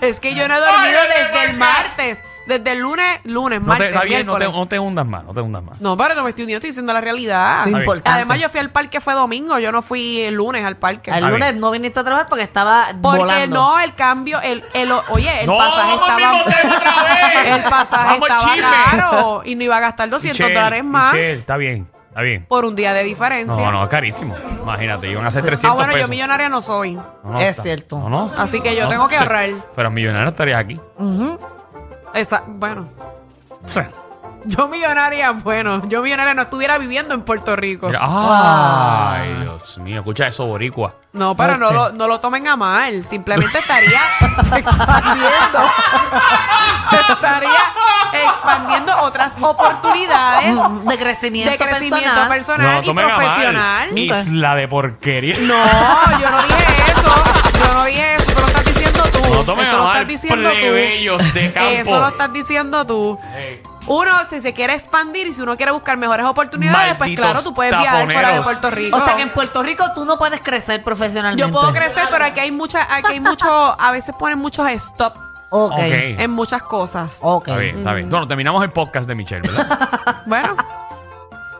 es 0.00 0.20
que 0.20 0.34
yo 0.34 0.48
no 0.48 0.54
he 0.54 0.60
dormido 0.60 1.00
desde 1.18 1.50
el 1.50 1.56
martes. 1.58 2.22
Desde 2.46 2.72
el 2.72 2.80
lunes, 2.80 3.06
lunes, 3.24 3.58
no 3.60 3.64
te, 3.64 3.68
martes, 3.70 3.88
está 3.88 4.02
bien, 4.04 4.26
no 4.26 4.36
te, 4.36 4.44
no 4.44 4.68
te 4.68 4.78
hundas 4.78 5.06
más, 5.06 5.24
no 5.24 5.32
te 5.32 5.40
hundas 5.40 5.62
más. 5.62 5.80
No, 5.80 5.96
pero 5.96 6.14
no 6.14 6.22
me 6.24 6.28
estoy 6.28 6.42
hundiendo, 6.42 6.58
estoy 6.58 6.70
diciendo 6.70 6.92
la 6.92 7.00
realidad. 7.00 7.64
Sí, 7.64 7.70
importante. 7.70 8.10
Además, 8.10 8.38
yo 8.38 8.50
fui 8.50 8.60
al 8.60 8.70
parque, 8.70 9.00
fue 9.00 9.14
domingo. 9.14 9.58
Yo 9.58 9.72
no 9.72 9.80
fui 9.80 10.20
el 10.20 10.34
lunes 10.34 10.62
al 10.64 10.76
parque. 10.76 11.10
El 11.10 11.16
Está 11.16 11.30
lunes 11.30 11.48
bien. 11.52 11.60
no 11.60 11.70
viniste 11.70 12.00
a 12.00 12.04
trabajar 12.04 12.26
porque 12.28 12.44
estaba 12.44 12.88
Porque 13.00 13.18
volando. 13.18 13.56
no, 13.56 13.80
el 13.80 13.94
cambio, 13.94 14.40
el, 14.42 14.62
el, 14.74 14.92
oye, 15.08 15.40
el 15.40 15.46
No, 15.46 15.56
pasaje 15.56 15.96
vamos 15.96 16.08
al 16.10 16.16
mismo 16.16 16.44
tema 16.44 16.56
estaba. 16.56 16.76
otra 16.76 17.14
vez. 17.42 17.54
El 17.56 17.62
pasaje 17.64 18.06
Vamos 18.20 18.30
al 18.30 18.36
estaba 18.36 18.54
chisme. 18.54 19.00
caro 19.00 19.42
y 19.46 19.54
no 19.54 19.64
iba 19.64 19.76
a 19.76 19.80
gastar 19.80 20.10
200 20.10 20.38
Michelle, 20.38 20.54
dólares 20.54 20.84
más 20.84 21.12
Michelle, 21.14 21.32
está 21.32 21.56
bien, 21.56 21.88
está 22.08 22.20
bien. 22.20 22.44
por 22.46 22.64
un 22.66 22.76
día 22.76 22.92
de 22.92 23.04
diferencia. 23.04 23.56
No, 23.64 23.72
no, 23.72 23.84
es 23.84 23.88
carísimo. 23.88 24.36
Imagínate, 24.62 25.08
iban 25.10 25.24
a 25.26 25.30
ser 25.30 25.42
300 25.44 25.70
ah, 25.70 25.74
bueno, 25.74 25.92
yo 25.92 25.96
pesos. 25.96 26.10
millonaria 26.10 26.48
no 26.50 26.60
soy. 26.60 26.92
No, 26.92 27.02
no, 27.24 27.38
Es 27.40 27.50
está- 27.50 27.62
cierto. 27.62 27.98
No, 28.00 28.08
no. 28.10 28.30
Así 28.36 28.60
que 28.60 28.76
yo 28.76 28.84
No, 28.84 28.90
tengo 28.90 29.08
que 29.08 29.16
sí. 29.16 29.22
ahorrar. 29.22 29.48
Pero 29.74 29.90
millonario 29.90 30.28
estarías 30.28 30.58
aquí. 30.60 30.78
Esa, 32.14 32.42
bueno, 32.46 32.86
yo 34.46 34.68
millonaria, 34.68 35.30
bueno, 35.32 35.82
yo 35.88 36.02
millonaria 36.02 36.34
no 36.34 36.42
estuviera 36.42 36.78
viviendo 36.78 37.14
en 37.14 37.22
Puerto 37.22 37.56
Rico. 37.56 37.86
mira, 37.88 38.00
ay, 38.02 39.34
Dios 39.42 39.78
mío, 39.78 39.98
escucha 40.00 40.26
eso, 40.28 40.44
boricua. 40.46 40.94
No, 41.12 41.34
pero 41.36 41.56
no 41.56 41.70
lo, 41.70 41.92
no 41.92 42.06
lo 42.08 42.20
tomen 42.20 42.46
a 42.48 42.56
mal. 42.56 43.04
Simplemente 43.04 43.58
estaría 43.58 44.00
expandiendo. 44.56 45.60
estaría 47.10 47.50
expandiendo 48.12 48.92
otras 49.00 49.36
oportunidades 49.40 50.54
Mm, 50.54 50.88
de 50.88 50.98
crecimiento, 50.98 51.50
de 51.52 51.58
crecimiento 51.58 52.28
personal. 52.28 52.28
personal, 52.28 52.84
No 52.84 52.90
y 52.90 52.94
profesional. 52.94 53.98
Isla 53.98 54.54
de 54.56 54.68
porquería. 54.68 55.38
No, 55.38 56.18
yo 56.20 56.30
no 56.30 56.42
dije 56.42 56.90
eso. 56.92 57.14
Yo 57.66 57.74
no 57.74 57.84
dije 57.84 58.14
eso. 58.16 58.23
Tú. 59.26 59.44
No 59.56 59.62
eso 59.62 59.76
lo 59.78 59.86
estás 59.92 60.06
diciendo 60.06 60.50
plebeyos 60.50 61.34
de 61.34 61.48
tú. 61.48 61.54
campo. 61.54 61.70
Eso 61.70 62.00
lo 62.00 62.08
estás 62.08 62.32
diciendo 62.32 62.86
tú. 62.86 63.18
Uno, 63.86 64.10
si 64.30 64.40
se 64.40 64.54
quiere 64.54 64.74
expandir 64.74 65.26
y 65.26 65.32
si 65.34 65.42
uno 65.42 65.56
quiere 65.58 65.70
buscar 65.72 65.98
mejores 65.98 66.24
oportunidades, 66.24 66.96
pues 66.96 67.14
claro, 67.16 67.42
tú 67.42 67.52
puedes 67.52 67.76
viajar 67.76 68.04
fuera 68.06 68.30
de. 68.32 68.40
Puerto 68.42 68.70
Rico. 68.70 68.96
O 68.96 69.04
sea 69.04 69.16
que 69.16 69.22
en 69.22 69.30
Puerto 69.30 69.62
Rico 69.62 69.84
tú 69.94 70.04
no 70.06 70.16
puedes 70.18 70.40
crecer 70.40 70.82
profesionalmente. 70.82 71.40
Yo 71.40 71.52
puedo 71.52 71.70
crecer, 71.72 72.04
pero 72.10 72.24
aquí 72.24 72.40
hay 72.40 72.50
mucha, 72.50 72.82
aquí 72.94 73.12
hay 73.12 73.20
mucho, 73.20 73.48
a 73.78 73.90
veces 73.90 74.14
ponen 74.18 74.38
muchos 74.38 74.66
stop 74.70 75.16
Ok. 75.50 75.72
Ok. 75.72 75.80
en 75.82 76.30
muchas 76.30 76.62
cosas. 76.62 77.20
Ok. 77.22 77.48
Está 77.48 77.60
bien, 77.60 77.78
está 77.78 77.92
bien. 77.92 78.10
Bueno, 78.10 78.26
terminamos 78.26 78.62
el 78.64 78.70
podcast 78.70 79.06
de 79.06 79.14
Michelle, 79.14 79.42
¿verdad? 79.48 79.78
Bueno, 80.26 80.56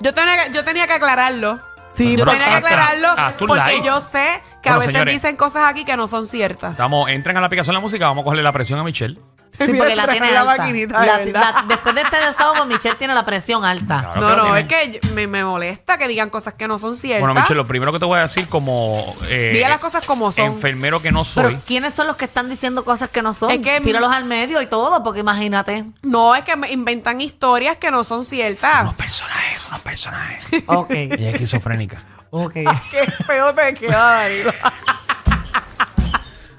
yo 0.01 0.15
tenía, 0.15 0.49
yo 0.49 0.65
tenía 0.65 0.87
que 0.87 0.95
aclararlo. 0.95 1.61
Sí, 1.97 2.17
hasta- 2.21 2.57
aclararlo 2.57 3.09
haz 3.17 3.37
tu 3.37 3.47
porque 3.47 3.61
like. 3.63 3.87
yo 3.87 4.01
sé 4.01 4.43
que 4.63 4.69
a 4.69 4.73
Bueno, 4.73 4.81
veces 4.81 4.93
señores. 4.95 5.15
dicen 5.15 5.37
cosas 5.37 5.65
aquí 5.69 5.85
que 5.85 5.97
no 5.97 6.07
son 6.09 6.27
ciertas. 6.27 6.77
Vamos, 6.79 7.09
entren 7.11 7.37
a 7.37 7.41
la 7.41 7.47
aplicación 7.47 7.73
de 7.75 7.79
la 7.79 7.83
música, 7.83 8.07
vamos 8.07 8.23
a 8.23 8.25
cogerle 8.25 8.43
la 8.43 8.53
presión 8.53 8.79
a 8.79 8.85
Michelle. 8.85 9.19
Sí, 9.57 9.73
porque 9.73 9.95
la 9.95 10.09
tiene 10.09 10.33
la 10.33 10.41
alta. 10.41 10.67
La- 11.07 11.25
la- 11.25 11.65
después 11.69 11.95
de 11.95 12.01
este 12.01 12.17
desahogo, 12.17 12.67
Michelle 12.67 12.97
tiene 12.97 13.15
la 13.15 13.25
presión 13.25 13.65
alta. 13.65 14.01
Claro 14.01 14.21
No, 14.21 14.37
no, 14.37 14.43
tiene. 14.47 14.61
es 14.63 14.67
que 14.67 15.01
yo- 15.01 15.15
me, 15.15 15.29
me 15.29 15.45
molesta 15.45 15.97
que 15.97 16.09
digan 16.09 16.29
cosas 16.29 16.55
que 16.55 16.67
no 16.67 16.77
son 16.77 16.97
ciertas. 16.97 17.21
Bueno, 17.21 17.35
Michelle, 17.41 17.55
lo 17.55 17.65
primero 17.65 17.93
que 17.93 18.01
te 18.01 18.05
voy 18.05 18.19
a 18.19 18.23
decir 18.23 18.49
como... 18.49 19.15
Eh, 19.29 19.51
Diga 19.55 19.69
las 19.69 19.79
cosas 19.79 20.05
como 20.05 20.33
son. 20.33 20.47
Enfermero 20.47 21.01
que 21.01 21.13
no 21.13 21.23
soy. 21.23 21.45
Pero 21.45 21.61
¿quiénes 21.65 21.95
son 21.95 22.09
los 22.09 22.17
que 22.17 22.25
están 22.25 22.51
diciendo 22.51 22.85
cosas 22.85 23.11
que 23.11 23.23
no 23.23 23.33
son? 23.33 23.53
Es 23.53 23.61
que- 23.61 23.81
Tíralos 23.81 24.13
al 24.13 24.25
medio 24.25 24.61
y 24.61 24.67
todo, 24.67 25.05
porque 25.05 25.21
imagínate. 25.21 25.85
No, 26.03 26.35
es 26.35 26.43
que 26.43 26.57
me 26.57 26.73
inventan 26.73 27.21
historias 27.21 27.77
que 27.79 27.93
no 27.93 28.03
son 28.03 28.25
ciertas. 28.25 28.83
Unos 28.83 28.95
personajes, 28.97 29.54
personajes. 29.81 30.63
Ok. 30.67 30.91
Ella 30.91 31.29
es 31.29 31.35
esquizofrénica. 31.35 32.03
ok. 32.31 32.53
Qué 32.91 33.11
feo 33.27 33.55
te 33.55 33.75
queda, 33.75 33.99
Danilo. 34.23 34.53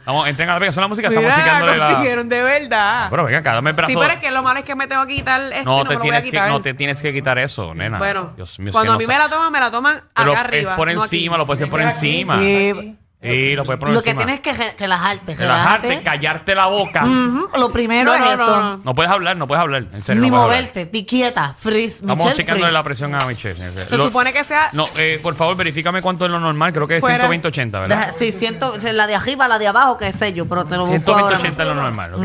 Vamos, 0.05 0.27
entren 0.27 0.48
a 0.50 0.51
la 0.51 0.57
aplicación 0.57 0.81
de 0.81 0.81
la 0.84 0.88
música, 0.88 1.07
estamos 1.07 1.24
Mira, 1.24 1.36
chequeándole 1.36 1.77
la... 1.77 1.88
consiguieron 1.88 2.29
de 2.29 2.43
verdad. 2.43 3.07
Pero 3.10 3.24
venga, 3.24 3.39
acá, 3.39 3.53
dame 3.55 3.72
el 3.72 3.75
brazo. 3.75 3.89
Sí, 3.91 3.98
pero 4.00 4.13
es 4.13 4.19
que 4.19 4.29
lo 4.29 4.43
malo 4.43 4.60
es 4.60 4.65
que 4.65 4.75
me 4.75 4.86
tengo 4.86 5.03
que 5.07 5.15
quitar 5.15 5.41
esto 5.41 5.62
y 5.62 5.65
no, 5.65 5.77
no 5.77 5.84
te 5.84 5.89
me 5.89 5.93
lo 5.95 6.00
voy 6.00 6.07
a 6.10 6.12
tienes 6.12 6.24
que, 6.25 6.29
quitar. 6.29 6.50
no 6.50 6.62
te 6.62 6.74
tienes 6.75 7.01
que 7.01 7.12
quitar 7.13 7.39
eso, 7.39 7.74
nena. 7.74 7.98
Bueno, 7.98 8.34
Dios 8.36 8.60
mío, 8.60 8.72
cuando 8.72 8.93
a 8.93 8.98
mí 9.00 9.03
no 9.03 9.07
me 9.07 9.17
la 9.17 9.29
toman, 9.29 9.51
me 9.51 9.60
la 9.60 9.72
toman 9.72 10.03
Pero 10.15 10.31
acá 10.34 10.41
arriba. 10.41 10.72
es 10.72 10.77
por 10.77 10.93
no 10.93 11.01
aquí. 11.03 11.15
encima, 11.17 11.38
lo 11.39 11.45
puedes 11.48 11.62
hacer 11.62 11.72
por 11.72 11.81
encima. 11.81 12.38
Sí. 12.38 12.95
Sí, 13.34 13.55
lo 13.55 13.65
puedes 13.65 13.79
poner 13.79 13.96
Lo 13.96 14.01
que 14.01 14.10
encima. 14.12 14.25
tienes 14.25 14.41
que 14.41 14.53
re- 14.53 14.75
relajarte, 14.77 15.36
Relajarte, 15.36 15.88
relajarte. 15.88 16.03
callarte 16.03 16.55
la 16.55 16.65
boca. 16.67 17.05
Ujú, 17.05 17.50
Lo 17.60 17.72
primero 17.72 18.12
No, 18.12 18.13
es 18.15 18.20
no, 18.22 18.32
eso. 18.44 18.46
no, 18.62 18.62
no. 18.77 18.82
No 18.84 18.96
puedes 18.96 19.12
hablar, 19.12 19.38
no 19.38 19.48
puedes 19.48 19.62
hablar. 19.62 19.86
En 19.94 20.01
serio, 20.01 20.22
Ni 20.22 20.29
no 20.29 20.34
puedes 20.38 20.46
hablar. 20.46 20.60
moverte, 20.62 20.86
ti 20.86 21.05
quieta, 21.05 21.53
freeze. 21.58 21.96
Estamos 21.98 22.17
Michelle 22.17 22.36
checándole 22.36 22.63
freeze. 22.65 22.74
la 22.74 22.84
presión 22.84 23.15
a 23.15 23.25
Michelle. 23.25 23.55
Se 23.88 23.98
Lo- 23.98 24.03
supone 24.05 24.34
que 24.34 24.44
sea... 24.44 24.70
No, 24.74 24.86
eh, 24.98 25.20
por 25.22 25.36
favor, 25.36 25.55
verifícame 25.55 26.01
cuánto 26.01 26.25
es 26.25 26.32
lo 26.32 26.39
normal. 26.39 26.72
Creo 26.74 26.88
que 26.88 26.98
es 26.98 27.01
Fuera. 27.01 27.27
120-80, 27.29 27.72
¿verdad? 27.82 27.98
Deja- 28.00 28.13
Sí, 28.13 28.32
siento, 28.32 28.74
la 28.94 29.08
de 29.08 29.15
arriba, 29.15 29.48
la 29.48 29.58
de 29.60 29.67
abajo, 29.67 29.98
qué 29.98 30.12
sé 30.13 30.34
yo, 30.34 30.46
pero 30.48 30.65
te 30.65 30.75
lo 30.77 30.86
busco 30.86 31.13
ahora 31.13 31.38
120-80 31.39 31.51
es 31.62 31.67
lo 31.67 31.75
normal, 31.75 32.13
¿ok? 32.15 32.22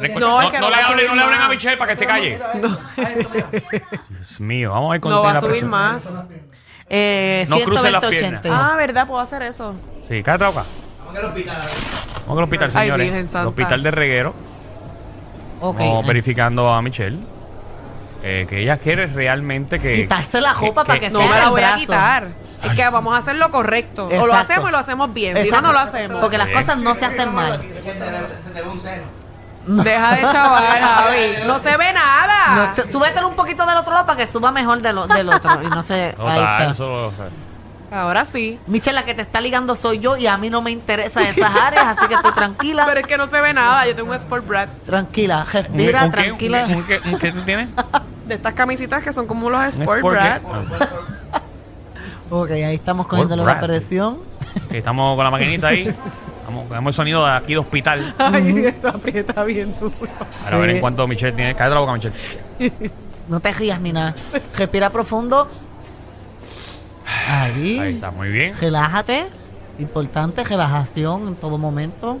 Recuerda- 0.00 0.20
No, 0.28 0.42
es 0.42 0.50
que 0.50 0.60
no 0.60 0.70
le 0.70 0.76
va 0.76 0.82
a 0.82 0.86
hablen, 0.86 0.98
subir 1.06 1.08
no 1.08 1.14
le 1.16 1.22
hablen 1.22 1.38
a 1.38 1.42
más. 1.42 1.50
Michelle 1.50 1.76
para 1.76 1.92
que 1.92 1.96
se 1.98 2.06
calle. 2.06 2.38
Dios 4.10 4.40
mío, 4.40 4.70
vamos 4.72 4.90
a 4.90 4.92
ver 4.92 5.00
cuánto 5.00 5.16
No 5.16 5.22
va 5.24 5.30
a 5.30 5.34
la 5.34 5.40
subir 5.40 5.50
presión. 5.52 5.70
más. 5.70 6.12
Eh, 6.90 7.46
No 7.48 7.58
cruce 7.60 7.90
las 7.90 8.00
120, 8.06 8.48
80. 8.48 8.72
Ah, 8.72 8.76
¿verdad? 8.76 9.06
Puedo 9.06 9.20
hacer 9.20 9.42
eso. 9.42 9.74
Sí, 10.08 10.22
cállate 10.22 10.44
la 10.44 10.50
boca. 10.50 10.64
Vamos 11.06 11.16
al 11.18 11.24
hospital. 11.26 11.56
Vamos 12.26 12.38
al 12.38 12.44
hospital, 12.44 12.70
Ay, 12.74 12.86
señores. 12.86 13.06
Virgen 13.06 13.28
Santa. 13.28 13.40
El 13.42 13.48
hospital 13.48 13.82
de 13.82 13.90
Reguero. 13.90 14.34
Ok. 15.60 15.78
Vamos 15.78 16.06
verificando 16.06 16.68
a 16.72 16.80
Michelle. 16.82 17.18
eh, 18.22 18.46
que 18.48 18.60
ella 18.60 18.76
quiere 18.78 19.06
realmente 19.06 19.78
que... 19.78 19.94
Quitarse 19.94 20.40
la 20.40 20.52
ropa 20.52 20.84
para 20.84 20.98
que 20.98 21.08
No 21.10 21.20
sea 21.20 21.30
me 21.30 21.36
la 21.36 21.44
el 21.44 21.50
voy 21.50 21.60
a 21.60 21.66
brazo. 21.66 21.78
quitar. 21.80 22.28
Es 22.64 22.72
que 22.72 22.88
vamos 22.88 23.14
a 23.14 23.18
hacer 23.18 23.36
lo 23.36 23.50
correcto. 23.50 24.06
O 24.06 24.10
lo 24.10 24.16
Exacto. 24.16 24.34
hacemos 24.36 24.68
y 24.68 24.72
lo 24.72 24.78
hacemos 24.78 25.14
bien. 25.14 25.36
Si 25.36 25.50
no, 25.50 25.60
no 25.60 25.72
lo 25.72 25.78
hacemos. 25.78 26.20
Porque 26.20 26.36
las 26.38 26.48
cosas 26.48 26.78
no 26.78 26.94
se 26.96 27.04
hacen 27.04 27.32
mal. 27.32 27.62
Deja 29.68 30.14
de 30.16 30.22
chaval, 30.22 30.80
Javi. 30.80 31.46
No 31.46 31.58
se 31.58 31.76
ve 31.76 31.92
nada. 31.92 32.72
No, 32.76 32.86
súbetelo 32.90 33.28
un 33.28 33.34
poquito 33.36 33.66
del 33.66 33.76
otro 33.76 33.92
lado 33.92 34.06
para 34.06 34.16
que 34.18 34.26
suba 34.26 34.50
mejor 34.50 34.80
de 34.82 34.92
lo- 34.92 35.06
del 35.06 35.28
otro. 35.28 35.62
Y 35.62 35.66
no 35.68 35.82
se. 35.82 35.94
ahí 36.06 36.12
Total, 36.16 36.60
está. 36.62 36.70
eso... 36.72 37.12
Ahora 37.90 38.26
sí. 38.26 38.58
Michelle, 38.66 38.94
la 38.94 39.04
que 39.04 39.14
te 39.14 39.22
está 39.22 39.40
ligando 39.40 39.74
soy 39.74 39.98
yo 39.98 40.16
y 40.18 40.26
a 40.26 40.36
mí 40.36 40.50
no 40.50 40.60
me 40.60 40.70
interesa 40.70 41.22
esas 41.26 41.54
áreas, 41.56 41.86
así 41.86 42.06
que 42.06 42.14
estoy 42.14 42.32
tranquila. 42.32 42.84
Pero 42.86 43.00
es 43.00 43.06
que 43.06 43.16
no 43.16 43.26
se 43.26 43.40
ve 43.40 43.54
nada. 43.54 43.86
Yo 43.86 43.94
tengo 43.96 44.10
un 44.10 44.16
Sport 44.16 44.46
Brat 44.46 44.68
Tranquila, 44.84 45.46
¿Un- 45.46 45.52
respira, 45.52 46.04
un 46.04 46.10
tranquila. 46.10 46.66
¿Un, 46.68 46.84
qué- 46.84 47.00
qué 47.18 47.32
tú 47.32 47.40
tienes? 47.42 47.68
de 48.26 48.34
estas 48.34 48.52
camisitas 48.52 49.02
que 49.02 49.10
son 49.12 49.26
como 49.26 49.48
los 49.48 49.58
¿Un 49.60 49.82
Sport 49.82 49.98
sport 49.98 50.18
qué? 50.20 50.28
Ah, 50.28 51.38
Ok, 52.30 52.50
ahí 52.50 52.74
estamos 52.74 53.06
Sport 53.06 53.22
cogiéndole 53.22 53.44
la 53.44 53.58
presión. 53.60 54.18
estamos 54.70 55.16
con 55.16 55.24
la 55.24 55.30
maquinita 55.30 55.68
ahí. 55.68 55.94
El 56.86 56.92
sonido 56.92 57.24
de 57.26 57.32
aquí 57.32 57.52
de 57.52 57.58
hospital. 57.58 58.14
Ay, 58.18 58.64
eso 58.66 58.88
aprieta 58.88 59.44
bien 59.44 59.74
duro. 59.78 59.94
Para 60.44 60.58
ver 60.58 60.70
Sí. 60.70 60.74
en 60.76 60.80
cuánto 60.80 61.06
Michelle 61.06 61.32
tiene. 61.32 61.54
Cállate 61.54 61.74
la 61.74 61.80
boca, 61.80 61.92
Michelle. 61.92 62.14
No 63.28 63.40
te 63.40 63.52
rías 63.52 63.80
ni 63.80 63.92
nada. 63.92 64.14
Respira 64.56 64.90
profundo. 64.90 65.48
Ahí. 67.28 67.78
Ahí 67.78 67.94
está, 67.94 68.10
muy 68.10 68.30
bien. 68.30 68.54
Relájate. 68.58 69.26
Importante, 69.78 70.42
relajación 70.44 71.28
en 71.28 71.34
todo 71.36 71.56
momento. 71.58 72.18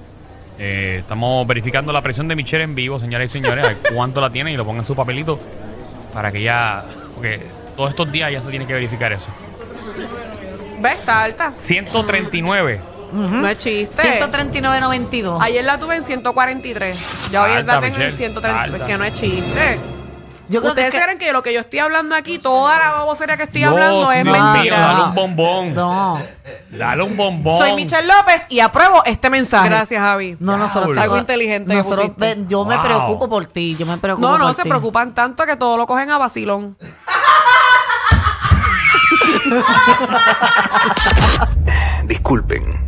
Eh, 0.58 0.98
estamos 1.00 1.46
verificando 1.46 1.92
la 1.92 2.02
presión 2.02 2.28
de 2.28 2.36
Michelle 2.36 2.64
en 2.64 2.74
vivo, 2.74 2.98
señoras 3.00 3.28
y 3.28 3.30
señores, 3.30 3.64
a 3.64 3.68
ver 3.68 3.78
cuánto 3.94 4.20
la 4.20 4.30
tiene 4.30 4.52
y 4.52 4.56
lo 4.56 4.64
pongan 4.64 4.80
en 4.82 4.86
su 4.86 4.94
papelito 4.94 5.38
para 6.12 6.30
que 6.32 6.42
ya. 6.42 6.84
Porque 7.14 7.40
todos 7.76 7.90
estos 7.90 8.10
días 8.12 8.30
ya 8.32 8.40
se 8.42 8.50
tiene 8.50 8.66
que 8.66 8.74
verificar 8.74 9.12
eso. 9.12 9.26
¿Ves? 10.80 10.98
Está 10.98 11.22
alta. 11.22 11.52
139. 11.56 12.80
No 13.12 13.46
es 13.48 13.58
chiste. 13.58 14.20
139.92. 14.20 15.38
Ayer 15.40 15.64
la 15.64 15.78
tuve 15.78 15.96
en 15.96 16.02
143. 16.02 17.30
Ya 17.30 17.42
hoy 17.42 17.52
Alta, 17.52 17.74
la 17.76 17.80
tengo 17.80 17.96
en 17.96 18.02
Michelle, 18.06 18.16
130. 18.16 18.62
alta. 18.62 18.76
Es 18.78 18.82
que 18.84 18.98
no 18.98 19.04
es 19.04 19.14
chiste. 19.14 19.80
Yo 20.50 20.60
creo 20.62 20.72
que, 20.74 20.80
¿Ustedes 20.80 20.94
es 20.94 21.00
que- 21.00 21.04
creen 21.04 21.18
que 21.18 21.32
lo 21.34 21.42
que 21.42 21.52
yo 21.52 21.60
estoy 21.60 21.78
hablando 21.80 22.14
aquí, 22.14 22.38
toda 22.38 22.78
la 22.78 22.90
babosería 22.92 23.36
que 23.36 23.42
estoy 23.42 23.60
Dios 23.60 23.70
hablando 23.72 24.10
es 24.12 24.24
mío, 24.24 24.32
mentira? 24.32 24.78
Dale 24.80 25.02
un 25.04 25.14
bombón. 25.14 25.74
No, 25.74 26.22
Dale 26.70 27.02
un 27.02 27.16
bombón. 27.18 27.58
Soy 27.58 27.74
Michelle 27.74 28.06
López 28.08 28.46
y 28.48 28.60
apruebo 28.60 29.04
este 29.04 29.28
mensaje. 29.28 29.68
Gracias, 29.68 30.00
Javi. 30.00 30.36
no, 30.40 30.56
nosotros. 30.56 30.96
Algo 30.96 31.18
inteligente 31.18 31.68
que 31.70 31.76
Nosotros, 31.76 32.12
pusiste. 32.12 32.34
ve- 32.36 32.44
yo 32.48 32.64
me 32.64 32.76
Wow. 32.76 32.84
preocupo 32.84 33.28
por 33.28 33.44
ti. 33.44 33.76
Yo 33.78 33.84
me 33.84 33.98
preocupo 33.98 34.26
No, 34.26 34.38
no, 34.38 34.46
por 34.46 34.54
se 34.54 34.62
ti. 34.62 34.70
preocupan 34.70 35.12
tanto 35.14 35.44
que 35.44 35.56
todo 35.56 35.76
lo 35.76 35.86
cogen 35.86 36.10
a 36.10 36.16
vacilón. 36.16 36.78
Disculpen, 42.06 42.87